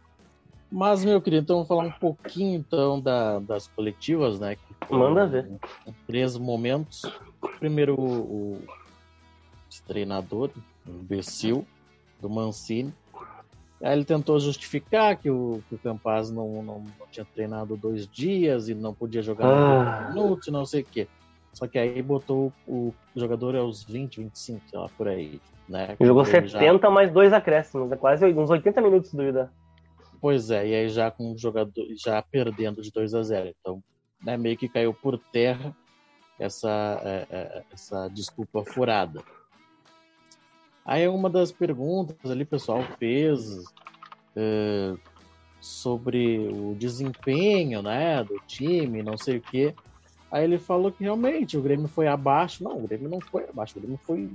Mas, 0.71 1.05
meu 1.05 1.21
querido, 1.21 1.43
então 1.43 1.57
vamos 1.57 1.69
falar 1.69 1.83
um 1.85 1.99
pouquinho 1.99 2.59
então 2.59 3.01
da, 3.01 3.41
das 3.41 3.67
coletivas, 3.67 4.39
né? 4.39 4.57
Manda 4.89 5.27
ver. 5.27 5.51
Em, 5.87 5.93
três 6.07 6.37
momentos. 6.37 7.03
Primeiro, 7.59 7.99
o, 7.99 8.53
o 8.53 8.63
treinador, 9.87 10.51
o 10.87 10.91
imbecil, 10.91 11.67
do 12.21 12.31
Mancini, 12.31 12.95
Aí 13.83 13.93
ele 13.93 14.05
tentou 14.05 14.39
justificar 14.39 15.17
que 15.17 15.31
o, 15.31 15.63
que 15.69 15.75
o 15.75 15.79
Campaz 15.79 16.31
não, 16.31 16.63
não, 16.63 16.81
não, 16.81 17.07
tinha 17.11 17.25
treinado 17.25 17.77
dois 17.77 18.07
dias 18.07 18.69
e 18.69 18.75
não 18.75 18.93
podia 18.93 19.23
jogar 19.23 19.47
ah. 19.47 20.11
minutos 20.11 20.49
e 20.49 20.51
não 20.51 20.67
sei 20.67 20.83
o 20.83 20.85
quê. 20.85 21.09
Só 21.53 21.67
que 21.67 21.79
aí 21.79 22.01
botou 22.03 22.53
o 22.69 22.93
jogador 23.17 23.57
aos 23.57 23.83
20, 23.83 24.21
25, 24.21 24.61
sei 24.69 24.79
lá, 24.79 24.89
por 24.97 25.09
aí. 25.09 25.41
Né? 25.69 25.97
Jogou 26.01 26.25
70 26.25 26.79
já... 26.79 26.91
mais 26.91 27.11
dois 27.11 27.33
acréscimos, 27.33 27.91
é 27.91 27.97
quase 27.97 28.27
uns 28.27 28.51
80 28.51 28.81
minutos 28.81 29.15
do 29.15 29.23
Ida. 29.23 29.51
Pois 30.21 30.51
é, 30.51 30.69
e 30.69 30.75
aí 30.75 30.89
já 30.89 31.11
com 31.11 31.33
o 31.33 31.39
jogador 31.39 31.87
já 31.97 32.21
perdendo 32.21 32.83
de 32.83 32.93
2 32.93 33.15
a 33.15 33.23
0 33.23 33.55
Então, 33.59 33.83
né, 34.23 34.37
meio 34.37 34.57
que 34.57 34.69
caiu 34.69 34.93
por 34.93 35.19
terra 35.19 35.75
essa, 36.39 37.01
é, 37.03 37.27
é, 37.31 37.63
essa 37.73 38.09
desculpa 38.09 38.63
furada. 38.65 39.23
Aí 40.91 41.07
uma 41.07 41.31
das 41.31 41.53
perguntas 41.53 42.17
ali, 42.29 42.45
pessoal 42.45 42.83
fez 42.99 43.63
é, 44.35 44.93
sobre 45.61 46.49
o 46.49 46.75
desempenho, 46.75 47.81
né, 47.81 48.25
do 48.25 48.41
time, 48.45 49.01
não 49.01 49.17
sei 49.17 49.37
o 49.37 49.41
quê. 49.41 49.73
Aí 50.33 50.43
ele 50.43 50.59
falou 50.59 50.91
que 50.91 51.05
realmente 51.05 51.57
o 51.57 51.63
Grêmio 51.63 51.87
foi 51.87 52.09
abaixo. 52.09 52.65
Não, 52.65 52.77
o 52.77 52.89
Grêmio 52.89 53.09
não 53.09 53.21
foi 53.21 53.49
abaixo, 53.49 53.79
o 53.79 53.81
Grêmio 53.81 54.01
foi. 54.03 54.29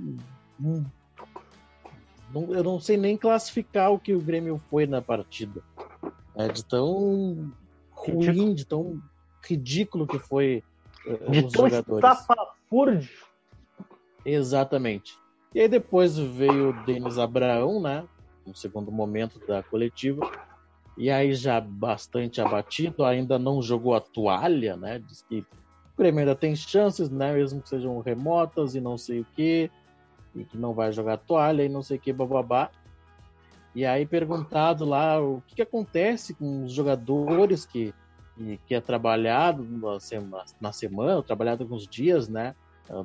não, 2.32 2.54
eu 2.54 2.64
não 2.64 2.80
sei 2.80 2.96
nem 2.96 3.18
classificar 3.18 3.92
o 3.92 3.98
que 3.98 4.14
o 4.14 4.20
Grêmio 4.22 4.58
foi 4.70 4.86
na 4.86 5.02
partida. 5.02 5.60
É, 6.34 6.48
de 6.48 6.64
tão 6.64 7.52
ruim, 7.90 8.54
de 8.54 8.64
tão 8.64 8.98
ridículo 9.46 10.06
que 10.06 10.18
foi 10.18 10.64
uh, 11.06 11.30
de 11.30 11.44
os 11.44 11.52
tão 11.52 11.68
jogadores. 11.68 12.00
Exatamente. 14.24 15.18
E 15.56 15.60
aí 15.60 15.68
depois 15.68 16.18
veio 16.18 16.68
o 16.68 16.84
Denis 16.84 17.16
Abraão, 17.16 17.80
né? 17.80 18.06
No 18.46 18.54
segundo 18.54 18.92
momento 18.92 19.40
da 19.46 19.62
coletiva. 19.62 20.30
E 20.98 21.10
aí 21.10 21.32
já 21.32 21.58
bastante 21.58 22.42
abatido, 22.42 23.06
ainda 23.06 23.38
não 23.38 23.62
jogou 23.62 23.94
a 23.94 24.00
toalha, 24.02 24.76
né? 24.76 24.98
Diz 24.98 25.22
que 25.22 25.38
o 25.38 25.96
Grêmio 25.96 26.20
ainda 26.20 26.34
tem 26.34 26.54
chances, 26.54 27.08
né? 27.08 27.32
Mesmo 27.32 27.62
que 27.62 27.70
sejam 27.70 27.98
remotas 28.00 28.74
e 28.74 28.82
não 28.82 28.98
sei 28.98 29.20
o 29.20 29.26
que. 29.34 29.70
E 30.34 30.44
que 30.44 30.58
não 30.58 30.74
vai 30.74 30.92
jogar 30.92 31.14
a 31.14 31.16
toalha 31.16 31.64
e 31.64 31.70
não 31.70 31.82
sei 31.82 31.96
o 31.96 32.00
que, 32.00 32.12
bababá. 32.12 32.70
E 33.74 33.86
aí 33.86 34.04
perguntado 34.04 34.84
lá 34.84 35.18
o 35.18 35.42
que, 35.46 35.54
que 35.54 35.62
acontece 35.62 36.34
com 36.34 36.64
os 36.64 36.72
jogadores 36.74 37.64
que, 37.64 37.94
que 38.66 38.74
é 38.74 38.80
trabalhado 38.82 39.64
na 39.64 39.98
semana, 40.00 40.44
na 40.60 40.70
semana, 40.70 41.22
trabalhado 41.22 41.62
alguns 41.62 41.88
dias, 41.88 42.28
né? 42.28 42.54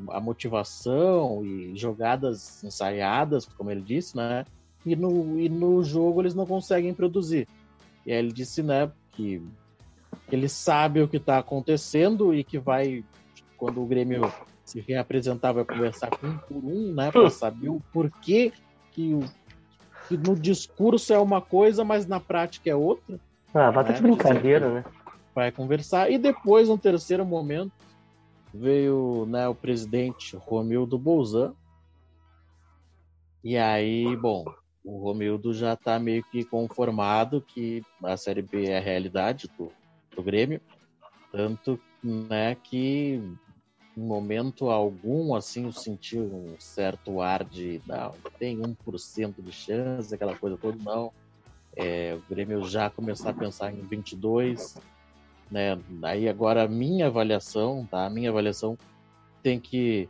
A 0.09 0.19
motivação 0.19 1.43
e 1.45 1.75
jogadas 1.75 2.63
ensaiadas, 2.63 3.45
como 3.45 3.71
ele 3.71 3.81
disse, 3.81 4.15
né? 4.15 4.45
E 4.85 4.95
no, 4.95 5.39
e 5.39 5.49
no 5.49 5.83
jogo 5.83 6.21
eles 6.21 6.35
não 6.35 6.45
conseguem 6.45 6.93
produzir. 6.93 7.47
E 8.05 8.11
aí 8.11 8.17
ele 8.17 8.31
disse, 8.31 8.63
né, 8.63 8.91
que 9.11 9.41
ele 10.31 10.49
sabe 10.49 11.01
o 11.01 11.07
que 11.07 11.17
está 11.17 11.37
acontecendo 11.37 12.33
e 12.33 12.43
que 12.43 12.57
vai, 12.57 13.03
quando 13.57 13.81
o 13.81 13.85
Grêmio 13.85 14.31
se 14.63 14.79
reapresentar, 14.81 15.51
vai 15.51 15.65
conversar 15.65 16.09
com 16.09 16.27
um 16.27 16.37
por 16.37 16.63
um, 16.63 16.93
né, 16.93 17.11
para 17.11 17.29
saber 17.29 17.69
o 17.69 17.81
porquê 17.91 18.51
que, 18.91 19.13
o, 19.13 19.21
que 20.07 20.17
no 20.17 20.35
discurso 20.35 21.13
é 21.13 21.19
uma 21.19 21.41
coisa, 21.41 21.83
mas 21.83 22.07
na 22.07 22.19
prática 22.19 22.69
é 22.69 22.75
outra. 22.75 23.19
Ah, 23.53 23.69
vai 23.69 23.83
né? 23.83 23.93
de 23.93 24.01
brincadeira, 24.01 24.73
né? 24.73 24.85
Vai 25.35 25.51
conversar. 25.51 26.09
E 26.11 26.17
depois, 26.17 26.69
no 26.69 26.77
terceiro 26.77 27.25
momento, 27.25 27.71
veio 28.53 29.25
né, 29.25 29.47
o 29.47 29.55
presidente 29.55 30.35
Romildo 30.35 30.97
Bolzan. 30.97 31.53
E 33.43 33.57
aí, 33.57 34.15
bom, 34.17 34.45
o 34.83 34.99
Romildo 34.99 35.53
já 35.53 35.73
está 35.73 35.99
meio 35.99 36.23
que 36.23 36.43
conformado 36.43 37.41
que 37.41 37.83
a 38.03 38.17
Série 38.17 38.41
B 38.41 38.65
é 38.65 38.77
a 38.77 38.81
realidade 38.81 39.49
do, 39.57 39.71
do 40.15 40.23
Grêmio. 40.23 40.61
Tanto 41.31 41.79
né, 42.03 42.55
que 42.55 43.21
em 43.97 44.01
momento 44.01 44.69
algum, 44.69 45.35
assim, 45.35 45.65
eu 45.65 45.71
senti 45.71 46.17
um 46.17 46.55
certo 46.59 47.21
ar 47.21 47.43
de, 47.43 47.81
não, 47.85 48.13
tem 48.39 48.57
1% 48.57 49.41
de 49.41 49.51
chance, 49.51 50.13
aquela 50.13 50.37
coisa 50.37 50.57
toda, 50.57 50.77
não. 50.83 51.11
É, 51.75 52.15
o 52.15 52.29
Grêmio 52.29 52.63
já 52.63 52.89
começar 52.89 53.29
a 53.29 53.33
pensar 53.33 53.71
em 53.71 53.81
22, 53.81 54.77
né? 55.51 55.77
Aí 56.03 56.29
agora 56.29 56.63
a 56.63 56.67
minha 56.67 57.07
avaliação, 57.07 57.85
tá? 57.85 58.05
A 58.05 58.09
minha 58.09 58.29
avaliação 58.29 58.77
tem 59.43 59.59
que 59.59 60.07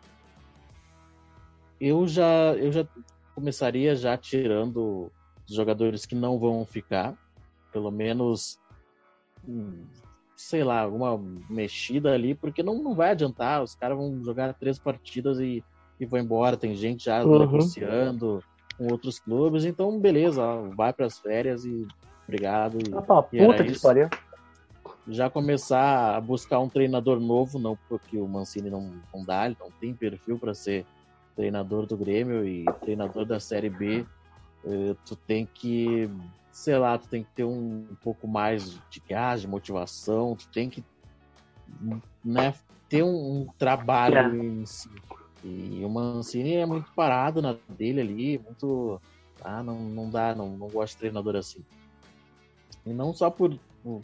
eu 1.80 2.08
já 2.08 2.54
eu 2.54 2.72
já 2.72 2.86
começaria 3.34 3.96
já 3.96 4.16
tirando 4.16 5.12
os 5.50 5.56
jogadores 5.56 6.06
que 6.06 6.14
não 6.14 6.38
vão 6.38 6.64
ficar, 6.64 7.18
pelo 7.74 7.90
menos 7.90 8.60
sei 10.36 10.64
lá, 10.64 10.82
alguma 10.82 11.20
mexida 11.50 12.14
ali, 12.14 12.36
porque 12.36 12.62
não, 12.62 12.82
não 12.82 12.94
vai 12.94 13.12
adiantar, 13.12 13.64
os 13.64 13.74
caras 13.74 13.98
vão 13.98 14.24
jogar 14.24 14.54
três 14.54 14.78
partidas 14.78 15.40
e, 15.40 15.64
e 16.00 16.06
vão 16.06 16.20
embora, 16.20 16.58
tem 16.58 16.76
gente 16.76 17.06
já 17.06 17.24
uhum. 17.24 17.40
negociando 17.40 18.44
com 18.78 18.92
outros 18.92 19.20
clubes, 19.20 19.66
então 19.66 20.00
beleza, 20.00 20.44
vai 20.76 20.94
para 20.94 21.08
as 21.08 21.18
férias 21.18 21.66
e 21.66 21.88
obrigado. 22.28 22.78
E, 22.80 22.94
ah, 22.94 23.02
puta 23.02 23.64
que 23.64 23.80
pariu 23.80 24.10
já 25.12 25.30
começar 25.30 26.16
a 26.16 26.22
buscar 26.22 26.60
um 26.60 26.70
treinador 26.70 27.20
novo, 27.20 27.60
não 27.60 27.78
porque 27.88 28.18
o 28.18 28.28
Mancini 28.28 28.70
não, 28.70 28.94
não 29.14 29.24
dá, 29.24 29.46
ele 29.46 29.58
não 29.60 29.72
tem 29.72 29.94
perfil 29.94 30.40
para 30.40 30.54
ser 30.54 30.86
treinador 31.36 31.86
do 31.86 31.98
Grêmio 31.98 32.46
e 32.46 32.66
treinador 32.82 33.26
da 33.26 33.40
Série 33.40 33.70
B, 33.70 34.06
eh, 34.66 34.96
tu 35.06 35.16
tem 35.16 35.46
que, 35.46 36.10
sei 36.52 36.78
lá, 36.78 36.98
tu 36.98 37.08
tem 37.08 37.24
que 37.24 37.30
ter 37.32 37.44
um, 37.44 37.88
um 37.92 37.96
pouco 38.02 38.28
mais 38.28 38.80
de 38.90 39.02
gás, 39.08 39.42
de 39.42 39.48
motivação, 39.48 40.36
tu 40.36 40.48
tem 40.50 40.70
que 40.70 40.84
né, 42.24 42.54
ter 42.88 43.04
um, 43.04 43.42
um 43.42 43.48
trabalho 43.58 44.18
é. 44.18 44.46
em 44.46 44.66
si. 44.66 44.90
E 45.44 45.84
o 45.84 45.90
Mancini 45.90 46.56
é 46.56 46.66
muito 46.66 46.92
parado 46.94 47.42
na 47.42 47.58
dele 47.70 48.02
ali, 48.02 48.38
muito. 48.38 49.02
Ah, 49.44 49.64
não, 49.64 49.80
não 49.80 50.10
dá, 50.10 50.36
não, 50.36 50.56
não 50.56 50.68
gosto 50.68 50.94
de 50.94 51.00
treinador 51.00 51.36
assim. 51.36 51.66
E 52.86 52.94
não 52.94 53.12
só 53.12 53.32
por 53.32 53.58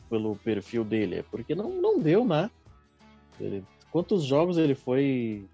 pelo 0.09 0.35
perfil 0.37 0.83
dele, 0.83 1.15
é 1.17 1.23
porque 1.23 1.53
não, 1.53 1.69
não 1.69 1.99
deu, 1.99 2.25
né? 2.25 2.49
Ele, 3.39 3.63
quantos 3.91 4.23
jogos 4.23 4.57
ele 4.57 4.75
foi 4.75 5.45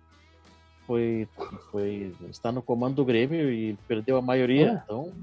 foi 0.85 1.27
foi 1.71 2.13
está 2.29 2.51
no 2.51 2.61
comando 2.61 2.95
do 2.95 3.05
Grêmio 3.05 3.51
e 3.51 3.77
perdeu 3.87 4.17
a 4.17 4.21
maioria, 4.21 4.71
é. 4.71 4.81
então 4.83 5.13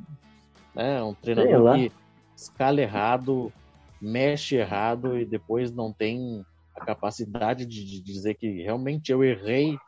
é 0.76 1.02
um 1.02 1.14
treinador 1.14 1.76
que 1.76 1.92
escala 2.36 2.80
errado, 2.80 3.52
mexe 4.00 4.56
errado 4.56 5.18
e 5.18 5.24
depois 5.24 5.72
não 5.72 5.92
tem 5.92 6.44
a 6.74 6.84
capacidade 6.84 7.66
de, 7.66 7.84
de 7.84 8.00
dizer 8.00 8.34
que 8.34 8.62
realmente 8.62 9.12
eu 9.12 9.22
errei, 9.24 9.78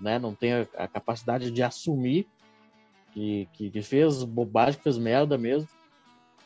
né? 0.00 0.18
Não 0.18 0.34
tem 0.34 0.52
a, 0.52 0.66
a 0.76 0.86
capacidade 0.86 1.50
de 1.50 1.62
assumir 1.62 2.26
que, 3.12 3.48
que, 3.52 3.70
que 3.70 3.82
fez 3.82 4.22
bobagem, 4.22 4.80
fez 4.80 4.98
merda 4.98 5.36
mesmo. 5.36 5.68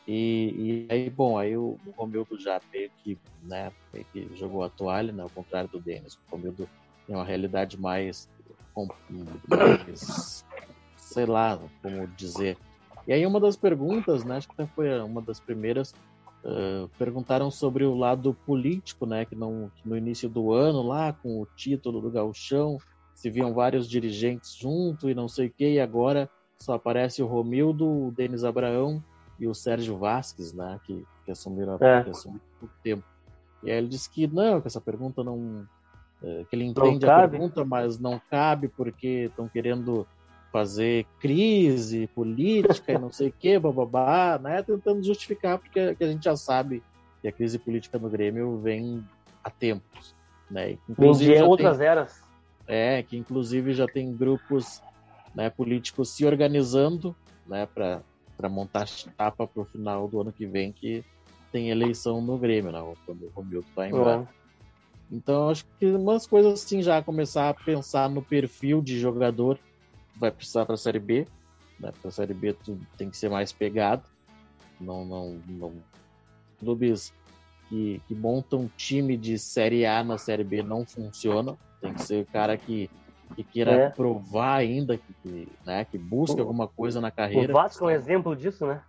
E, 0.07 0.85
e 0.87 0.93
aí, 0.93 1.09
bom, 1.09 1.37
aí 1.37 1.57
o, 1.57 1.79
Romildo 1.97 2.39
já 2.39 2.61
meio 2.71 2.91
que, 3.03 3.17
né, 3.41 3.71
meio 3.91 4.05
que 4.13 4.29
jogou 4.35 4.63
a 4.63 4.69
toalha, 4.69 5.11
né, 5.11 5.23
ao 5.23 5.29
contrário 5.29 5.69
do 5.69 5.79
Denis. 5.79 6.15
O 6.15 6.35
Romildo 6.35 6.69
tem 7.07 7.15
uma 7.15 7.25
realidade 7.25 7.79
mais, 7.79 8.29
mais, 9.47 10.45
sei 10.97 11.25
lá, 11.25 11.59
como 11.81 12.07
dizer. 12.09 12.57
E 13.07 13.13
aí 13.13 13.25
uma 13.25 13.39
das 13.39 13.55
perguntas, 13.55 14.23
né, 14.23 14.37
acho 14.37 14.47
que 14.47 14.53
até 14.53 14.67
foi 14.67 14.99
uma 15.01 15.21
das 15.21 15.39
primeiras, 15.39 15.91
uh, 16.43 16.87
perguntaram 16.99 17.49
sobre 17.49 17.83
o 17.83 17.95
lado 17.95 18.35
político, 18.45 19.07
né, 19.07 19.25
que, 19.25 19.35
não, 19.35 19.71
que 19.75 19.89
no 19.89 19.97
início 19.97 20.29
do 20.29 20.53
ano, 20.53 20.83
lá, 20.83 21.13
com 21.13 21.41
o 21.41 21.47
título 21.55 21.99
do 21.99 22.11
gauchão, 22.11 22.77
se 23.15 23.29
viam 23.31 23.53
vários 23.53 23.89
dirigentes 23.89 24.55
junto 24.55 25.09
e 25.09 25.15
não 25.15 25.27
sei 25.27 25.47
o 25.47 25.51
que, 25.51 25.73
e 25.73 25.79
agora 25.79 26.29
só 26.59 26.73
aparece 26.73 27.23
o 27.23 27.27
Romildo, 27.27 27.87
o 27.87 28.11
Denis 28.11 28.43
Abraão 28.43 29.03
e 29.39 29.47
o 29.47 29.53
Sérgio 29.53 29.97
Vasques, 29.97 30.53
né, 30.53 30.79
que, 30.83 31.05
que 31.25 31.31
assumiram 31.31 31.77
há 31.79 31.85
é. 31.85 32.03
pouco 32.03 32.73
tempo. 32.83 33.03
E 33.63 33.71
aí 33.71 33.77
ele 33.77 33.87
disse 33.87 34.09
que 34.09 34.27
não, 34.27 34.61
que 34.61 34.67
essa 34.67 34.81
pergunta 34.81 35.23
não. 35.23 35.67
É, 36.23 36.45
que 36.49 36.55
ele 36.55 36.65
entende 36.65 37.05
a 37.05 37.27
pergunta, 37.27 37.65
mas 37.65 37.99
não 37.99 38.21
cabe 38.29 38.67
porque 38.67 39.27
estão 39.29 39.47
querendo 39.47 40.07
fazer 40.51 41.05
crise 41.19 42.07
política 42.07 42.93
e 42.93 42.97
não 42.97 43.11
sei 43.11 43.27
o 43.27 43.33
que, 43.33 43.59
bababá, 43.59 44.39
né? 44.41 44.63
Tentando 44.63 45.03
justificar, 45.03 45.57
porque 45.57 45.79
a 45.79 46.05
gente 46.05 46.23
já 46.23 46.37
sabe 46.37 46.81
que 47.21 47.27
a 47.27 47.31
crise 47.31 47.59
política 47.59 47.99
no 47.99 48.09
Grêmio 48.09 48.57
vem 48.59 49.03
há 49.43 49.49
tempos. 49.49 50.15
Né? 50.49 50.77
Inclusive, 50.87 51.35
de 51.35 51.43
outras 51.43 51.77
tem, 51.77 51.87
eras. 51.87 52.23
É, 52.67 53.03
que 53.03 53.17
inclusive 53.17 53.73
já 53.73 53.87
tem 53.87 54.15
grupos 54.15 54.81
né, 55.35 55.49
políticos 55.49 56.09
se 56.09 56.25
organizando 56.25 57.15
né, 57.45 57.65
para 57.65 58.01
para 58.37 58.49
montar 58.49 58.85
chapa 58.85 59.47
para 59.47 59.61
o 59.61 59.65
final 59.65 60.07
do 60.07 60.21
ano 60.21 60.31
que 60.31 60.45
vem, 60.45 60.71
que 60.71 61.03
tem 61.51 61.69
eleição 61.69 62.21
no 62.21 62.37
Grêmio, 62.37 62.71
né? 62.71 62.79
Quando 63.05 63.25
o 63.25 63.29
Romildo 63.29 63.67
vai 63.75 63.89
embora. 63.89 64.19
Uhum. 64.19 64.27
Então, 65.11 65.49
acho 65.49 65.65
que 65.79 65.85
umas 65.85 66.25
coisas 66.25 66.53
assim 66.53 66.81
já 66.81 67.01
começar 67.01 67.49
a 67.49 67.53
pensar 67.53 68.09
no 68.09 68.21
perfil 68.21 68.81
de 68.81 68.99
jogador 68.99 69.57
que 70.13 70.19
vai 70.19 70.31
precisar 70.31 70.65
para 70.65 70.75
a 70.75 70.77
Série 70.77 70.99
B. 70.99 71.27
Né? 71.79 71.91
Para 72.01 72.09
a 72.09 72.11
Série 72.11 72.33
B 72.33 72.53
tudo 72.53 72.85
tem 72.97 73.09
que 73.09 73.17
ser 73.17 73.29
mais 73.29 73.51
pegado. 73.51 74.03
Não, 74.79 75.05
não, 75.05 75.39
não. 75.47 75.73
Clubes 76.59 77.13
que, 77.69 78.01
que 78.07 78.15
montam 78.15 78.69
time 78.75 79.15
de 79.15 79.37
Série 79.37 79.85
A 79.85 80.03
na 80.03 80.17
Série 80.17 80.43
B 80.43 80.63
não 80.63 80.85
funcionam. 80.85 81.57
Tem 81.81 81.93
que 81.93 82.03
ser 82.03 82.23
o 82.23 82.25
cara 82.25 82.57
que 82.57 82.89
que 83.35 83.43
queira 83.43 83.71
é. 83.71 83.89
provar 83.89 84.55
ainda, 84.55 84.97
que, 84.97 85.47
né, 85.65 85.85
que 85.85 85.97
busque 85.97 86.39
alguma 86.39 86.67
coisa 86.67 87.01
na 87.01 87.11
carreira. 87.11 87.51
O 87.51 87.55
Vasco 87.55 87.89
é 87.89 87.93
um 87.93 87.95
exemplo 87.95 88.35
disso, 88.35 88.65
né? 88.65 88.81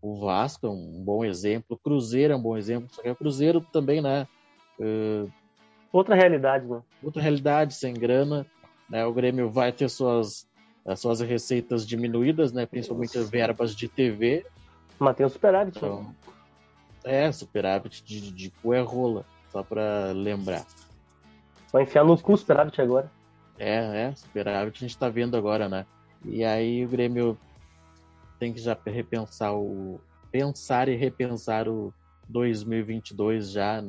O 0.00 0.20
Vasco 0.20 0.66
é 0.66 0.70
um 0.70 1.02
bom 1.04 1.24
exemplo, 1.24 1.66
o 1.70 1.76
Cruzeiro 1.76 2.32
é 2.32 2.36
um 2.36 2.42
bom 2.42 2.56
exemplo, 2.56 2.88
só 2.92 3.02
que 3.02 3.10
o 3.10 3.16
Cruzeiro 3.16 3.60
também, 3.60 4.00
né? 4.00 4.26
Uh, 4.78 5.30
outra 5.92 6.14
realidade, 6.14 6.66
né? 6.66 6.80
Outra 7.02 7.20
realidade, 7.20 7.74
sem 7.74 7.94
grana, 7.94 8.46
né? 8.88 9.04
O 9.04 9.12
Grêmio 9.12 9.50
vai 9.50 9.72
ter 9.72 9.88
suas, 9.88 10.46
as 10.86 11.00
suas 11.00 11.20
receitas 11.20 11.86
diminuídas, 11.86 12.52
né? 12.52 12.64
Principalmente 12.64 13.18
as 13.18 13.28
verbas 13.28 13.74
de 13.74 13.88
TV. 13.88 14.46
Mas 14.98 15.16
tem 15.16 15.26
o 15.26 15.28
superávit, 15.28 15.82
né? 15.82 15.88
então, 15.88 16.02
né? 16.02 16.14
É, 17.04 17.32
superávit 17.32 18.04
de, 18.04 18.30
de 18.30 18.52
rola, 18.84 19.24
só 19.50 19.62
para 19.62 20.12
lembrar. 20.12 20.64
Vai 21.72 21.82
enfiar 21.82 22.04
no 22.04 22.16
cu 22.20 22.36
superávit 22.36 22.80
agora. 22.80 23.10
É, 23.58 24.04
é, 24.04 24.14
superávit 24.14 24.76
a 24.76 24.80
gente 24.80 24.90
está 24.90 25.08
vendo 25.08 25.36
agora, 25.36 25.68
né? 25.68 25.84
E 26.24 26.44
aí 26.44 26.84
o 26.84 26.88
Grêmio 26.88 27.36
tem 28.38 28.52
que 28.52 28.60
já 28.60 28.78
repensar 28.86 29.52
o. 29.54 30.00
Pensar 30.30 30.88
e 30.88 30.94
repensar 30.94 31.68
o 31.68 31.92
2022 32.28 33.50
já, 33.50 33.82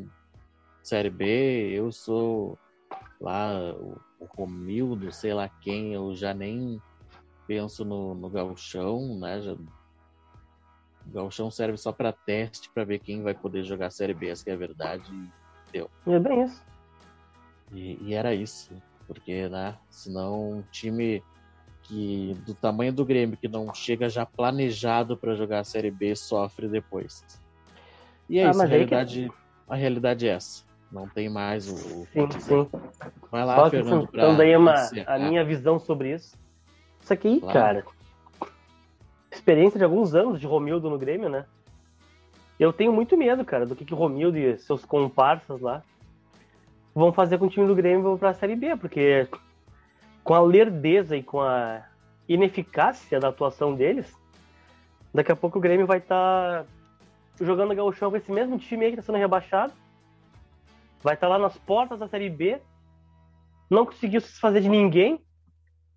Série 0.81 1.09
B. 1.09 1.69
Eu 1.71 1.91
sou 1.91 2.57
lá 3.21 3.73
o, 3.73 3.99
o 4.19 4.25
Romildo, 4.25 5.11
sei 5.11 5.33
lá 5.33 5.49
quem, 5.49 5.93
eu 5.93 6.15
já 6.15 6.33
nem 6.33 6.81
penso 7.45 7.83
no, 7.85 8.15
no 8.15 8.29
Galchão, 8.29 9.19
né? 9.19 9.41
Já, 9.41 9.53
o 9.53 9.67
Galchão 11.11 11.51
serve 11.51 11.77
só 11.77 11.91
para 11.91 12.13
teste, 12.13 12.69
para 12.69 12.85
ver 12.85 12.99
quem 12.99 13.21
vai 13.21 13.33
poder 13.33 13.63
jogar 13.63 13.91
Série 13.91 14.13
B, 14.13 14.29
essa 14.29 14.49
é 14.49 14.53
a 14.53 14.57
verdade. 14.57 15.11
Deu. 15.71 15.91
É 16.07 16.19
bem 16.19 16.43
isso. 16.43 16.63
E, 17.71 17.97
e 18.01 18.13
era 18.15 18.33
isso 18.33 18.73
porque, 19.09 19.49
né, 19.49 19.75
senão 19.89 20.51
um 20.51 20.63
time 20.71 21.23
que 21.81 22.37
do 22.45 22.53
tamanho 22.53 22.93
do 22.93 23.03
Grêmio 23.03 23.35
que 23.35 23.47
não 23.47 23.73
chega 23.73 24.07
já 24.07 24.23
planejado 24.23 25.17
para 25.17 25.33
jogar 25.33 25.61
a 25.61 25.63
Série 25.63 25.89
B 25.89 26.15
sofre 26.15 26.67
depois. 26.67 27.25
E 28.29 28.37
é 28.37 28.45
ah, 28.45 28.51
isso, 28.51 28.61
a 28.61 28.65
realidade, 28.65 29.27
que... 29.27 29.35
a 29.67 29.75
realidade 29.75 30.27
é 30.27 30.33
essa. 30.33 30.63
Não 30.91 31.09
tem 31.09 31.27
mais 31.27 31.67
o. 31.67 32.05
Sim, 32.13 32.29
sim. 32.39 32.69
Vai 33.31 33.43
lá, 33.43 33.67
Fernando. 33.67 34.07
Pra 34.07 34.23
então, 34.23 34.37
daí 34.37 34.55
uma, 34.55 34.75
a 35.07 35.17
minha 35.17 35.43
visão 35.43 35.79
sobre 35.79 36.13
isso. 36.13 36.37
Isso 37.01 37.11
aqui, 37.11 37.39
claro. 37.39 37.53
cara. 37.53 37.85
Experiência 39.31 39.79
de 39.79 39.83
alguns 39.83 40.13
anos 40.13 40.39
de 40.39 40.45
Romildo 40.45 40.87
no 40.89 40.99
Grêmio, 40.99 41.29
né? 41.29 41.45
Eu 42.59 42.71
tenho 42.71 42.93
muito 42.93 43.17
medo, 43.17 43.43
cara, 43.43 43.65
do 43.65 43.75
que, 43.75 43.85
que 43.85 43.93
o 43.93 43.97
Romildo 43.97 44.37
e 44.37 44.57
seus 44.59 44.85
comparsas 44.85 45.59
lá 45.61 45.83
vão 46.99 47.13
fazer 47.13 47.37
com 47.37 47.45
o 47.45 47.49
time 47.49 47.65
do 47.65 47.73
Grêmio 47.73 48.17
para 48.17 48.31
a 48.31 48.33
Série 48.33 48.57
B, 48.57 48.75
porque 48.75 49.25
com 50.21 50.33
a 50.33 50.41
lerdeza 50.41 51.15
e 51.15 51.23
com 51.23 51.39
a 51.39 51.81
ineficácia 52.27 53.19
da 53.21 53.29
atuação 53.29 53.73
deles, 53.73 54.13
daqui 55.13 55.31
a 55.31 55.35
pouco 55.35 55.57
o 55.57 55.61
Grêmio 55.61 55.87
vai 55.87 55.99
estar 55.99 56.65
tá 56.65 56.65
jogando 57.39 57.73
gauchão 57.73 58.11
com 58.11 58.17
esse 58.17 58.29
mesmo 58.29 58.59
time 58.59 58.83
aí 58.83 58.91
que 58.91 58.99
está 58.99 59.13
sendo 59.13 59.19
rebaixado, 59.19 59.71
vai 61.01 61.13
estar 61.13 61.27
tá 61.27 61.37
lá 61.37 61.39
nas 61.39 61.57
portas 61.57 61.97
da 61.97 62.07
Série 62.09 62.29
B, 62.29 62.61
não 63.69 63.85
conseguiu 63.85 64.19
se 64.19 64.37
fazer 64.37 64.59
de 64.59 64.67
ninguém, 64.67 65.23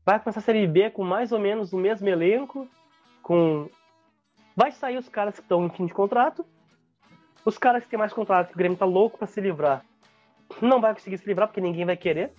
vai 0.07 0.21
começar 0.21 0.39
a 0.39 0.45
Série 0.45 0.69
B 0.69 0.89
com 0.91 1.03
mais 1.03 1.33
ou 1.33 1.41
menos 1.41 1.73
o 1.73 1.79
mesmo 1.79 2.09
elenco, 2.09 2.69
com 3.25 3.69
vai 4.55 4.71
sair 4.71 4.99
os 4.99 5.09
caras 5.09 5.35
que 5.35 5.43
estão 5.43 5.67
em 5.67 5.71
fim 5.71 5.85
de 5.85 5.93
contrato, 5.93 6.47
os 7.45 7.59
caras 7.59 7.83
que 7.83 7.91
têm 7.91 7.99
mais 7.99 8.13
contrato 8.13 8.49
que 8.49 8.55
o 8.55 8.59
Grêmio 8.59 8.79
tá 8.79 8.87
louco 8.87 9.19
para 9.19 9.27
se 9.27 9.41
livrar 9.41 9.85
não 10.61 10.81
vai 10.81 10.95
conseguir 10.95 11.19
se 11.19 11.27
livrar 11.27 11.49
porque 11.49 11.61
ninguém 11.61 11.85
vai 11.85 11.97
querer. 11.97 12.33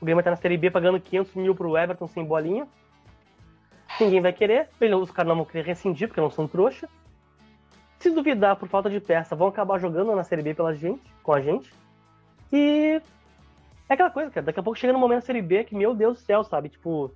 O 0.00 0.04
Grêmio 0.04 0.20
estar 0.20 0.30
na 0.30 0.36
Série 0.36 0.56
B 0.56 0.70
pagando 0.70 1.00
500 1.00 1.34
mil 1.34 1.54
pro 1.54 1.76
Everton 1.76 2.06
sem 2.08 2.24
bolinha. 2.24 2.66
Ninguém 4.00 4.20
vai 4.20 4.32
querer. 4.32 4.68
Os 5.00 5.10
caras 5.10 5.28
não 5.28 5.36
vão 5.36 5.44
querer 5.44 5.64
rescindir 5.64 6.08
porque 6.08 6.20
não 6.20 6.30
são 6.30 6.48
trouxa. 6.48 6.88
Se 7.98 8.10
duvidar 8.10 8.56
por 8.56 8.68
falta 8.68 8.90
de 8.90 9.00
peça, 9.00 9.34
vão 9.34 9.48
acabar 9.48 9.78
jogando 9.78 10.14
na 10.14 10.24
Série 10.24 10.42
B 10.42 10.54
pela 10.54 10.74
gente, 10.74 11.02
com 11.22 11.32
a 11.32 11.40
gente. 11.40 11.72
E 12.52 13.00
é 13.88 13.94
aquela 13.94 14.10
coisa, 14.10 14.30
cara. 14.30 14.46
Daqui 14.46 14.60
a 14.60 14.62
pouco 14.62 14.78
chega 14.78 14.92
no 14.92 14.98
momento 14.98 15.20
da 15.20 15.26
Série 15.26 15.40
B 15.40 15.64
que, 15.64 15.74
meu 15.74 15.94
Deus 15.94 16.18
do 16.18 16.24
céu, 16.24 16.44
sabe? 16.44 16.68
Tipo, 16.68 17.10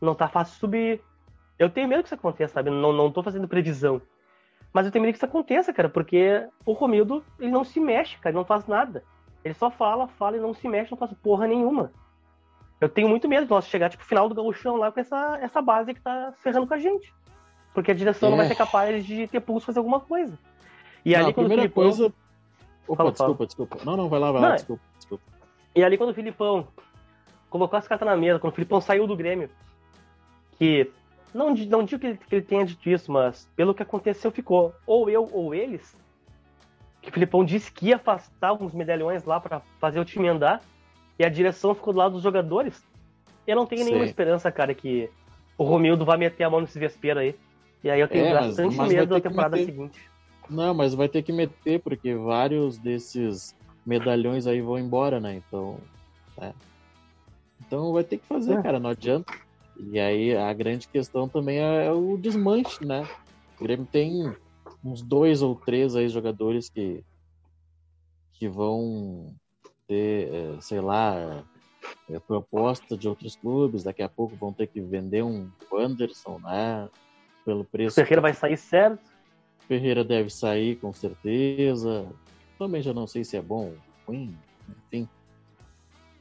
não 0.00 0.14
tá 0.14 0.28
fácil 0.28 0.58
subir. 0.58 1.00
Eu 1.58 1.70
tenho 1.70 1.88
medo 1.88 2.02
que 2.02 2.08
isso 2.08 2.14
aconteça, 2.14 2.54
sabe? 2.54 2.70
Não, 2.70 2.92
não 2.92 3.10
tô 3.12 3.22
fazendo 3.22 3.46
previsão. 3.46 4.00
Mas 4.72 4.84
eu 4.84 4.92
tenho 4.92 5.02
medo 5.02 5.12
que 5.12 5.18
isso 5.18 5.24
aconteça, 5.24 5.72
cara, 5.72 5.88
porque 5.88 6.46
o 6.64 6.72
Romildo, 6.72 7.24
ele 7.38 7.50
não 7.50 7.64
se 7.64 7.80
mexe, 7.80 8.16
cara, 8.18 8.30
ele 8.30 8.38
não 8.38 8.44
faz 8.44 8.66
nada. 8.66 9.02
Ele 9.46 9.54
só 9.54 9.70
fala, 9.70 10.08
fala 10.08 10.36
e 10.36 10.40
não 10.40 10.52
se 10.52 10.66
mexe, 10.66 10.90
não 10.90 10.98
faz 10.98 11.12
porra 11.22 11.46
nenhuma. 11.46 11.92
Eu 12.80 12.88
tenho 12.88 13.08
muito 13.08 13.28
medo 13.28 13.44
de 13.44 13.50
nós 13.50 13.68
chegar, 13.68 13.88
tipo, 13.88 14.04
final 14.04 14.28
do 14.28 14.34
gauchão 14.34 14.74
lá 14.74 14.90
com 14.90 14.98
essa, 14.98 15.38
essa 15.40 15.62
base 15.62 15.94
que 15.94 16.00
tá 16.00 16.34
ferrando 16.42 16.66
com 16.66 16.74
a 16.74 16.78
gente. 16.78 17.14
Porque 17.72 17.92
a 17.92 17.94
direção 17.94 18.26
é. 18.26 18.30
não 18.30 18.38
vai 18.38 18.48
ser 18.48 18.56
capaz 18.56 19.06
de 19.06 19.28
ter 19.28 19.38
pulso 19.38 19.66
fazer 19.66 19.78
alguma 19.78 20.00
coisa. 20.00 20.36
E 21.04 21.12
não, 21.12 21.20
ali 21.20 21.32
quando 21.32 21.46
primeira 21.46 21.62
o 21.62 21.72
Filipão... 21.72 21.84
coisa. 21.84 22.14
Opa, 22.88 22.96
fala, 22.96 23.12
desculpa, 23.12 23.34
fala. 23.34 23.46
desculpa. 23.46 23.78
Não, 23.84 23.96
não, 23.96 24.08
vai 24.08 24.18
lá, 24.18 24.32
vai 24.32 24.40
não, 24.40 24.48
lá, 24.48 24.54
desculpa, 24.56 24.82
desculpa. 24.98 25.24
E 25.76 25.84
ali 25.84 25.96
quando 25.96 26.10
o 26.10 26.14
Filipão 26.14 26.66
colocou 27.48 27.78
as 27.78 27.86
cartas 27.86 28.08
na 28.08 28.16
mesa, 28.16 28.40
quando 28.40 28.52
o 28.52 28.56
Filipão 28.56 28.80
saiu 28.80 29.06
do 29.06 29.16
Grêmio, 29.16 29.48
que. 30.58 30.90
Não, 31.32 31.54
não 31.54 31.84
digo 31.84 32.00
que 32.00 32.06
ele, 32.08 32.16
que 32.16 32.34
ele 32.34 32.44
tenha 32.44 32.66
dito 32.66 32.90
isso, 32.90 33.12
mas 33.12 33.48
pelo 33.54 33.74
que 33.74 33.82
aconteceu 33.84 34.32
ficou. 34.32 34.74
Ou 34.84 35.08
eu 35.08 35.30
ou 35.32 35.54
eles 35.54 35.96
que 37.06 37.10
o 37.10 37.14
Filipão 37.14 37.44
disse 37.44 37.70
que 37.70 37.86
ia 37.86 37.96
afastar 37.96 38.48
alguns 38.48 38.74
medalhões 38.74 39.24
lá 39.24 39.38
para 39.38 39.62
fazer 39.80 40.00
o 40.00 40.04
time 40.04 40.28
andar, 40.28 40.60
e 41.18 41.24
a 41.24 41.28
direção 41.28 41.74
ficou 41.74 41.92
do 41.92 42.00
lado 42.00 42.12
dos 42.14 42.22
jogadores. 42.22 42.84
Eu 43.46 43.54
não 43.54 43.64
tenho 43.64 43.84
nenhuma 43.84 44.04
esperança, 44.04 44.50
cara, 44.50 44.74
que 44.74 45.08
o 45.56 45.64
Romildo 45.64 46.04
vai 46.04 46.18
meter 46.18 46.44
a 46.44 46.50
mão 46.50 46.60
nesse 46.60 46.78
vespeiro 46.78 47.20
aí. 47.20 47.34
E 47.82 47.88
aí 47.88 48.00
eu 48.00 48.08
tenho 48.08 48.26
é, 48.26 48.34
bastante 48.34 48.76
mas, 48.76 48.88
mas 48.88 48.92
medo 48.92 49.14
da 49.14 49.20
temporada 49.20 49.56
meter... 49.56 49.72
seguinte. 49.72 50.00
Não, 50.50 50.74
mas 50.74 50.94
vai 50.94 51.08
ter 51.08 51.22
que 51.22 51.32
meter, 51.32 51.80
porque 51.80 52.14
vários 52.14 52.76
desses 52.76 53.54
medalhões 53.84 54.46
aí 54.46 54.60
vão 54.60 54.78
embora, 54.78 55.20
né? 55.20 55.36
Então. 55.36 55.78
É. 56.40 56.52
Então 57.64 57.92
vai 57.92 58.02
ter 58.02 58.18
que 58.18 58.26
fazer, 58.26 58.58
é. 58.58 58.62
cara, 58.62 58.80
não 58.80 58.90
adianta. 58.90 59.32
E 59.78 59.98
aí 60.00 60.36
a 60.36 60.52
grande 60.52 60.88
questão 60.88 61.28
também 61.28 61.58
é, 61.58 61.86
é 61.86 61.92
o 61.92 62.16
desmanche, 62.16 62.84
né? 62.84 63.06
O 63.60 63.64
Grêmio 63.64 63.86
tem 63.86 64.34
uns 64.86 65.02
dois 65.02 65.42
ou 65.42 65.54
três 65.56 65.96
aí 65.96 66.08
jogadores 66.08 66.68
que, 66.68 67.02
que 68.34 68.48
vão 68.48 69.34
ter, 69.88 70.32
é, 70.32 70.60
sei 70.60 70.80
lá, 70.80 71.44
é 72.08 72.20
proposta 72.20 72.96
de 72.96 73.08
outros 73.08 73.34
clubes. 73.34 73.82
Daqui 73.82 74.02
a 74.02 74.08
pouco 74.08 74.36
vão 74.36 74.52
ter 74.52 74.68
que 74.68 74.80
vender 74.80 75.24
um 75.24 75.50
Anderson, 75.72 76.38
né? 76.38 76.88
Pelo 77.44 77.64
preço. 77.64 77.96
Ferreira 77.96 78.20
vai 78.20 78.32
sair 78.32 78.56
certo. 78.56 79.02
Ferreira 79.66 80.04
deve 80.04 80.30
sair 80.30 80.76
com 80.76 80.92
certeza. 80.92 82.06
Também 82.58 82.80
já 82.80 82.94
não 82.94 83.06
sei 83.06 83.24
se 83.24 83.36
é 83.36 83.42
bom, 83.42 83.74
ruim, 84.06 84.36
enfim. 84.68 85.08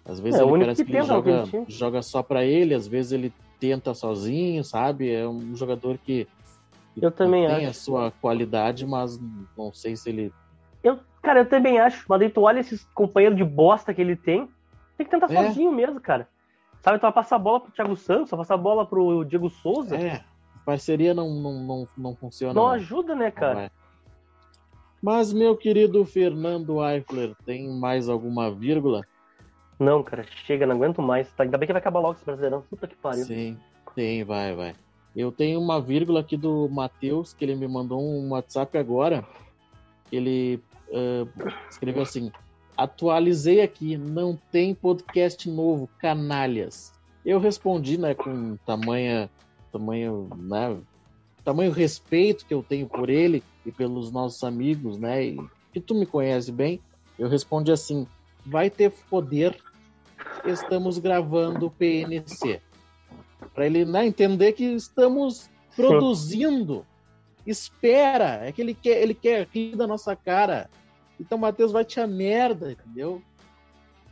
Às 0.03 0.19
vezes 0.19 0.39
É, 0.39 0.43
o 0.43 0.49
ele 0.49 0.65
parece 0.65 0.83
que 0.83 0.91
que 0.91 0.97
ele 0.97 1.05
joga, 1.05 1.43
joga 1.67 2.01
só 2.01 2.21
pra 2.21 2.43
ele, 2.43 2.73
às 2.73 2.87
vezes 2.87 3.11
ele 3.11 3.31
tenta 3.59 3.93
sozinho, 3.93 4.63
sabe? 4.63 5.11
É 5.11 5.27
um 5.27 5.55
jogador 5.55 5.97
que 5.97 6.27
Eu 7.01 7.11
também 7.11 7.45
tem 7.47 7.55
acho. 7.55 7.67
a 7.67 7.73
sua 7.73 8.11
qualidade, 8.11 8.85
mas 8.85 9.19
não 9.57 9.73
sei 9.73 9.95
se 9.95 10.09
ele 10.09 10.33
Eu, 10.83 10.99
cara, 11.21 11.41
eu 11.41 11.49
também 11.49 11.79
acho. 11.79 12.05
Mas 12.07 12.19
daí 12.19 12.29
tu 12.29 12.41
olha 12.41 12.59
esses 12.59 12.85
companheiros 12.93 13.37
de 13.37 13.43
bosta 13.43 13.93
que 13.93 14.01
ele 14.01 14.15
tem, 14.15 14.47
tem 14.97 15.05
que 15.05 15.11
tentar 15.11 15.31
É. 15.31 15.47
sozinho 15.47 15.71
mesmo, 15.71 15.99
cara. 15.99 16.27
Sabe, 16.81 16.99
tu 16.99 17.01
vai 17.01 17.11
passar 17.11 17.35
a 17.37 17.39
bola 17.39 17.59
pro 17.61 17.71
Thiago 17.71 17.95
Santos, 17.97 18.29
vai 18.29 18.37
passar 18.37 18.53
a 18.53 18.57
bola 18.57 18.85
pro 18.85 19.23
Diego 19.23 19.49
Souza. 19.49 19.95
É, 19.97 20.23
parceria 20.65 21.13
não, 21.13 21.29
não, 21.33 21.53
não, 21.63 21.87
não 21.97 22.15
funciona. 22.15 22.53
não 22.53 22.63
não. 22.67 22.71
ajuda, 22.71 23.15
né, 23.15 23.31
cara? 23.31 23.55
vai. 23.55 23.71
Mas, 25.01 25.33
meu 25.33 25.55
querido 25.55 26.03
Fernando 26.05 26.83
Eifler, 26.83 27.35
tem 27.45 27.69
mais 27.69 28.07
alguma 28.09 28.49
vírgula? 28.49 29.01
Não, 29.79 30.01
cara, 30.01 30.25
chega, 30.45 30.65
não 30.65 30.75
aguento 30.75 31.01
mais. 31.01 31.31
Tá, 31.33 31.43
ainda 31.43 31.57
bem 31.57 31.67
que 31.67 31.73
vai 31.73 31.79
acabar 31.81 31.99
logo 31.99 32.13
esse 32.15 32.25
brasileirão. 32.25 32.61
Puta 32.61 32.87
que 32.87 32.95
pariu. 32.95 33.25
Sim, 33.25 33.57
tem, 33.93 34.23
vai, 34.23 34.55
vai. 34.55 34.73
Eu 35.15 35.31
tenho 35.31 35.59
uma 35.59 35.79
vírgula 35.79 36.19
aqui 36.19 36.35
do 36.35 36.67
Matheus, 36.69 37.33
que 37.33 37.45
ele 37.45 37.55
me 37.55 37.67
mandou 37.67 38.01
um 38.01 38.31
WhatsApp 38.31 38.77
agora. 38.77 39.25
Ele 40.11 40.59
ah, 40.93 41.25
escreveu 41.69 42.03
assim: 42.03 42.31
atualizei 42.75 43.61
aqui, 43.61 43.97
não 43.97 44.37
tem 44.51 44.75
podcast 44.75 45.49
novo, 45.49 45.89
canalhas. 45.99 46.93
Eu 47.25 47.39
respondi, 47.39 47.97
né, 47.97 48.13
com 48.13 48.55
tamanha, 48.65 49.29
tamanho, 49.71 50.29
né, 50.37 50.77
tamanho 51.43 51.71
respeito 51.71 52.45
que 52.45 52.53
eu 52.53 52.61
tenho 52.61 52.87
por 52.87 53.09
ele 53.09 53.43
e 53.65 53.71
pelos 53.71 54.11
nossos 54.11 54.43
amigos, 54.43 54.97
né, 54.97 55.25
e 55.25 55.39
que 55.73 55.79
tu 55.79 55.95
me 55.95 56.05
conhece 56.05 56.51
bem. 56.51 56.79
Eu 57.17 57.27
respondi 57.27 57.71
assim: 57.71 58.05
vai 58.45 58.69
ter 58.69 58.91
poder, 59.09 59.57
estamos 60.45 60.97
gravando 60.97 61.67
o 61.67 61.71
PNC. 61.71 62.61
Para 63.55 63.65
ele 63.65 63.85
né, 63.85 64.05
entender 64.05 64.51
que 64.51 64.65
estamos 64.65 65.49
produzindo. 65.75 66.85
Espera, 67.47 68.45
é 68.45 68.51
que 68.51 68.61
ele 68.61 68.73
quer, 68.73 69.01
ele 69.01 69.13
quer 69.13 69.47
rir 69.51 69.75
da 69.75 69.87
nossa 69.87 70.15
cara. 70.15 70.69
Então, 71.19 71.37
Matheus, 71.37 71.71
vai 71.71 71.85
te 71.85 71.99
a 71.99 72.05
merda, 72.05 72.73
entendeu? 72.73 73.21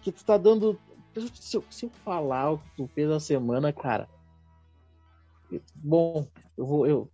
Que 0.02 0.12
tu 0.12 0.24
tá 0.24 0.38
dando. 0.38 0.80
Se 1.36 1.58
eu, 1.58 1.64
se 1.70 1.86
eu 1.86 1.90
falar 2.06 2.54
o 2.54 2.58
que 2.58 2.70
tu 2.78 2.88
fez 2.88 3.10
a 3.10 3.20
semana, 3.20 3.74
cara. 3.74 4.08
Bom, 5.76 6.26
eu 6.58 6.66
vou. 6.66 6.88
Eu, 6.88 7.10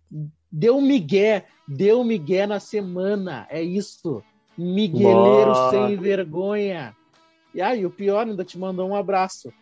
deu 0.52 0.80
migué, 0.80 1.46
deu 1.66 2.04
migué 2.04 2.46
na 2.46 2.60
semana. 2.60 3.46
É 3.50 3.62
isso. 3.62 4.22
Migueleiro 4.56 5.50
Nossa. 5.50 5.70
sem 5.70 5.96
vergonha. 5.96 6.94
E 7.54 7.60
aí, 7.60 7.84
o 7.84 7.90
pior, 7.90 8.26
ainda 8.26 8.44
te 8.44 8.58
mandou 8.58 8.88
um 8.88 8.94
abraço. 8.94 9.52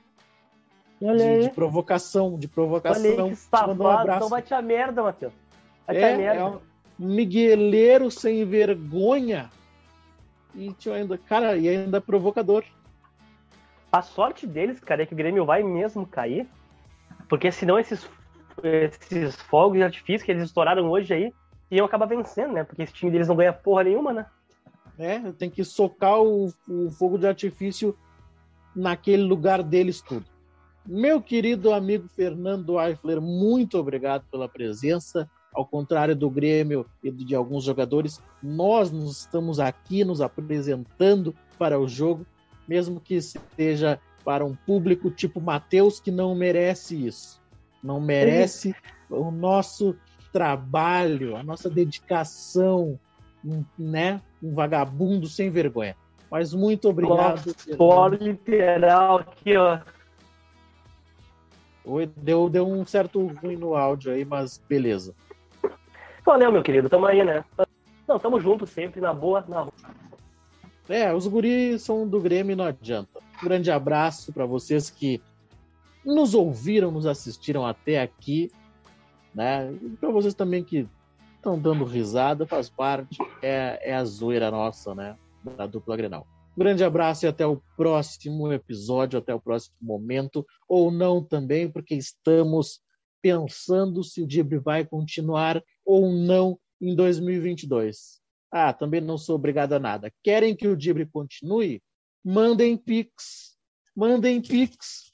De, 1.01 1.43
de 1.43 1.51
provocação, 1.51 2.37
de 2.39 2.49
provocação. 2.49 3.03
Olha 3.03 3.25
aí 3.25 3.31
que 3.31 3.37
Te 3.37 3.53
mandou 3.53 3.87
um 3.87 3.91
safado. 3.91 4.01
abraço. 4.01 4.17
Então 4.19 4.29
vai 4.29 4.43
te 4.43 4.55
a 4.55 4.63
merda, 4.63 5.03
Matheus. 5.03 5.33
Vai 5.87 5.97
te 5.97 6.03
É, 6.03 6.15
a 6.15 6.17
merda. 6.17 6.41
é 6.41 6.45
um 6.45 6.61
migueleiro 6.99 8.11
sem 8.11 8.45
vergonha. 8.45 9.51
E 10.55 10.73
tinha 10.73 10.97
ainda, 10.97 11.17
cara, 11.17 11.57
e 11.57 11.69
ainda 11.69 12.01
provocador. 12.01 12.65
A 13.93 14.03
sorte 14.03 14.47
deles, 14.47 14.81
cara, 14.81 15.03
é 15.03 15.07
que 15.07 15.15
o 15.15 15.17
Grêmio 15.17 15.45
vai 15.45 15.63
mesmo 15.63 16.05
cair. 16.07 16.47
Porque 17.29 17.53
senão 17.53 17.79
esses, 17.79 18.09
esses 18.63 19.37
fogos 19.37 19.79
de 19.79 19.85
artifício 19.85 20.25
que 20.25 20.33
eles 20.33 20.43
estouraram 20.43 20.91
hoje 20.91 21.15
aí 21.15 21.33
iam 21.71 21.87
acabar 21.87 22.07
vencendo, 22.07 22.55
né? 22.55 22.65
Porque 22.65 22.83
esse 22.83 22.93
time 22.93 23.11
deles 23.11 23.29
não 23.29 23.37
ganha 23.37 23.53
porra 23.53 23.85
nenhuma, 23.85 24.13
né? 24.13 24.27
É, 24.99 25.21
tem 25.33 25.49
que 25.49 25.63
socar 25.65 26.21
o, 26.21 26.53
o 26.69 26.91
fogo 26.91 27.19
de 27.19 27.27
artifício 27.29 27.97
naquele 28.75 29.23
lugar 29.23 29.63
deles 29.63 30.01
tudo. 30.01 30.27
Meu 30.90 31.20
querido 31.20 31.74
amigo 31.74 32.09
Fernando 32.09 32.81
Eifler, 32.81 33.20
muito 33.20 33.79
obrigado 33.79 34.24
pela 34.31 34.48
presença. 34.48 35.29
Ao 35.53 35.66
contrário 35.66 36.16
do 36.16 36.31
Grêmio 36.31 36.87
e 37.05 37.11
de 37.11 37.35
alguns 37.35 37.64
jogadores, 37.64 38.22
nós 38.42 38.90
nos 38.90 39.20
estamos 39.20 39.61
aqui 39.61 40.03
nos 40.03 40.22
apresentando 40.22 41.35
para 41.59 41.79
o 41.79 41.87
jogo, 41.87 42.24
mesmo 42.66 43.01
que 43.01 43.20
seja 43.20 44.01
para 44.24 44.46
um 44.46 44.55
público 44.55 45.11
tipo 45.11 45.42
Matheus, 45.42 46.01
que 46.01 46.11
não 46.11 46.35
merece 46.35 47.07
isso. 47.07 47.38
Não 47.85 48.01
merece 48.01 48.74
o 49.11 49.31
nosso 49.31 49.94
trabalho, 50.33 51.37
a 51.37 51.42
nossa 51.42 51.68
dedicação, 51.68 52.98
um, 53.44 53.62
né? 53.79 54.22
Um 54.42 54.55
vagabundo 54.55 55.27
sem 55.27 55.51
vergonha. 55.51 55.94
Mas 56.31 56.55
muito 56.55 56.88
obrigado. 56.88 57.55
Fora 57.77 58.16
literal 58.16 59.18
aqui, 59.18 59.55
ó. 59.55 59.81
Oi, 61.90 62.07
Deu, 62.18 62.51
deu 62.51 62.68
um 62.68 62.85
certo 62.85 63.27
ruim 63.27 63.57
no 63.57 63.74
áudio 63.74 64.12
aí, 64.12 64.22
mas 64.22 64.62
beleza. 64.68 65.14
Valeu, 66.22 66.53
meu 66.53 66.62
querido. 66.62 66.87
Tamo 66.87 67.07
aí, 67.07 67.24
né? 67.24 67.42
Não, 68.07 68.18
tamo 68.18 68.38
junto 68.38 68.66
sempre, 68.66 69.01
na 69.01 69.14
boa, 69.14 69.42
na 69.48 69.62
rua. 69.62 69.72
É, 70.87 71.14
os 71.14 71.27
guris 71.27 71.81
são 71.81 72.07
do 72.07 72.20
Grêmio 72.20 72.53
e 72.53 72.57
não 72.57 72.66
adianta. 72.66 73.20
Um 73.40 73.44
grande 73.44 73.70
abraço 73.70 74.35
para 74.35 74.44
vocês 74.44 74.90
que 74.90 75.22
nos 76.05 76.35
ouviram, 76.35 76.90
nos 76.90 77.07
assistiram 77.07 77.66
até 77.66 78.03
aqui, 78.03 78.53
né? 79.35 79.72
E 79.72 79.88
para 79.96 80.11
vocês 80.11 80.35
também 80.35 80.62
que 80.62 80.87
estão 81.37 81.59
dando 81.59 81.85
risada, 81.85 82.46
faz 82.46 82.68
parte, 82.68 83.16
é, 83.42 83.92
é 83.92 83.94
a 83.94 84.05
zoeira 84.05 84.51
nossa, 84.51 84.94
né? 84.94 85.16
Da 85.57 85.66
dupla 85.66 85.96
Grenal. 85.96 86.27
Grande 86.59 86.83
abraço 86.83 87.25
e 87.25 87.29
até 87.29 87.47
o 87.47 87.62
próximo 87.77 88.53
episódio, 88.53 89.16
até 89.16 89.33
o 89.33 89.40
próximo 89.40 89.77
momento, 89.81 90.44
ou 90.68 90.90
não 90.90 91.23
também, 91.23 91.71
porque 91.71 91.94
estamos 91.94 92.81
pensando 93.23 94.03
se 94.03 94.21
o 94.21 94.27
Dibre 94.27 94.59
vai 94.59 94.85
continuar 94.85 95.62
ou 95.87 96.11
não 96.11 96.59
em 96.81 96.97
2022. 96.97 98.21
Ah, 98.51 98.73
também 98.73 99.01
não 99.01 99.16
sou 99.16 99.37
obrigado 99.37 99.75
a 99.75 99.79
nada. 99.79 100.12
Querem 100.21 100.57
que 100.57 100.66
o 100.66 100.77
Dibre 100.77 101.07
continue? 101.07 101.81
Mandem 102.25 102.77
Pix. 102.77 103.57
Mandem 103.94 104.42
Pix. 104.42 105.12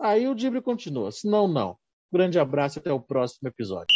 Aí 0.00 0.26
o 0.26 0.34
Dibre 0.34 0.60
continua. 0.60 1.12
Se 1.12 1.28
não, 1.28 1.46
não. 1.46 1.78
Grande 2.12 2.40
abraço 2.40 2.78
e 2.78 2.80
até 2.80 2.92
o 2.92 2.98
próximo 2.98 3.48
episódio. 3.48 3.95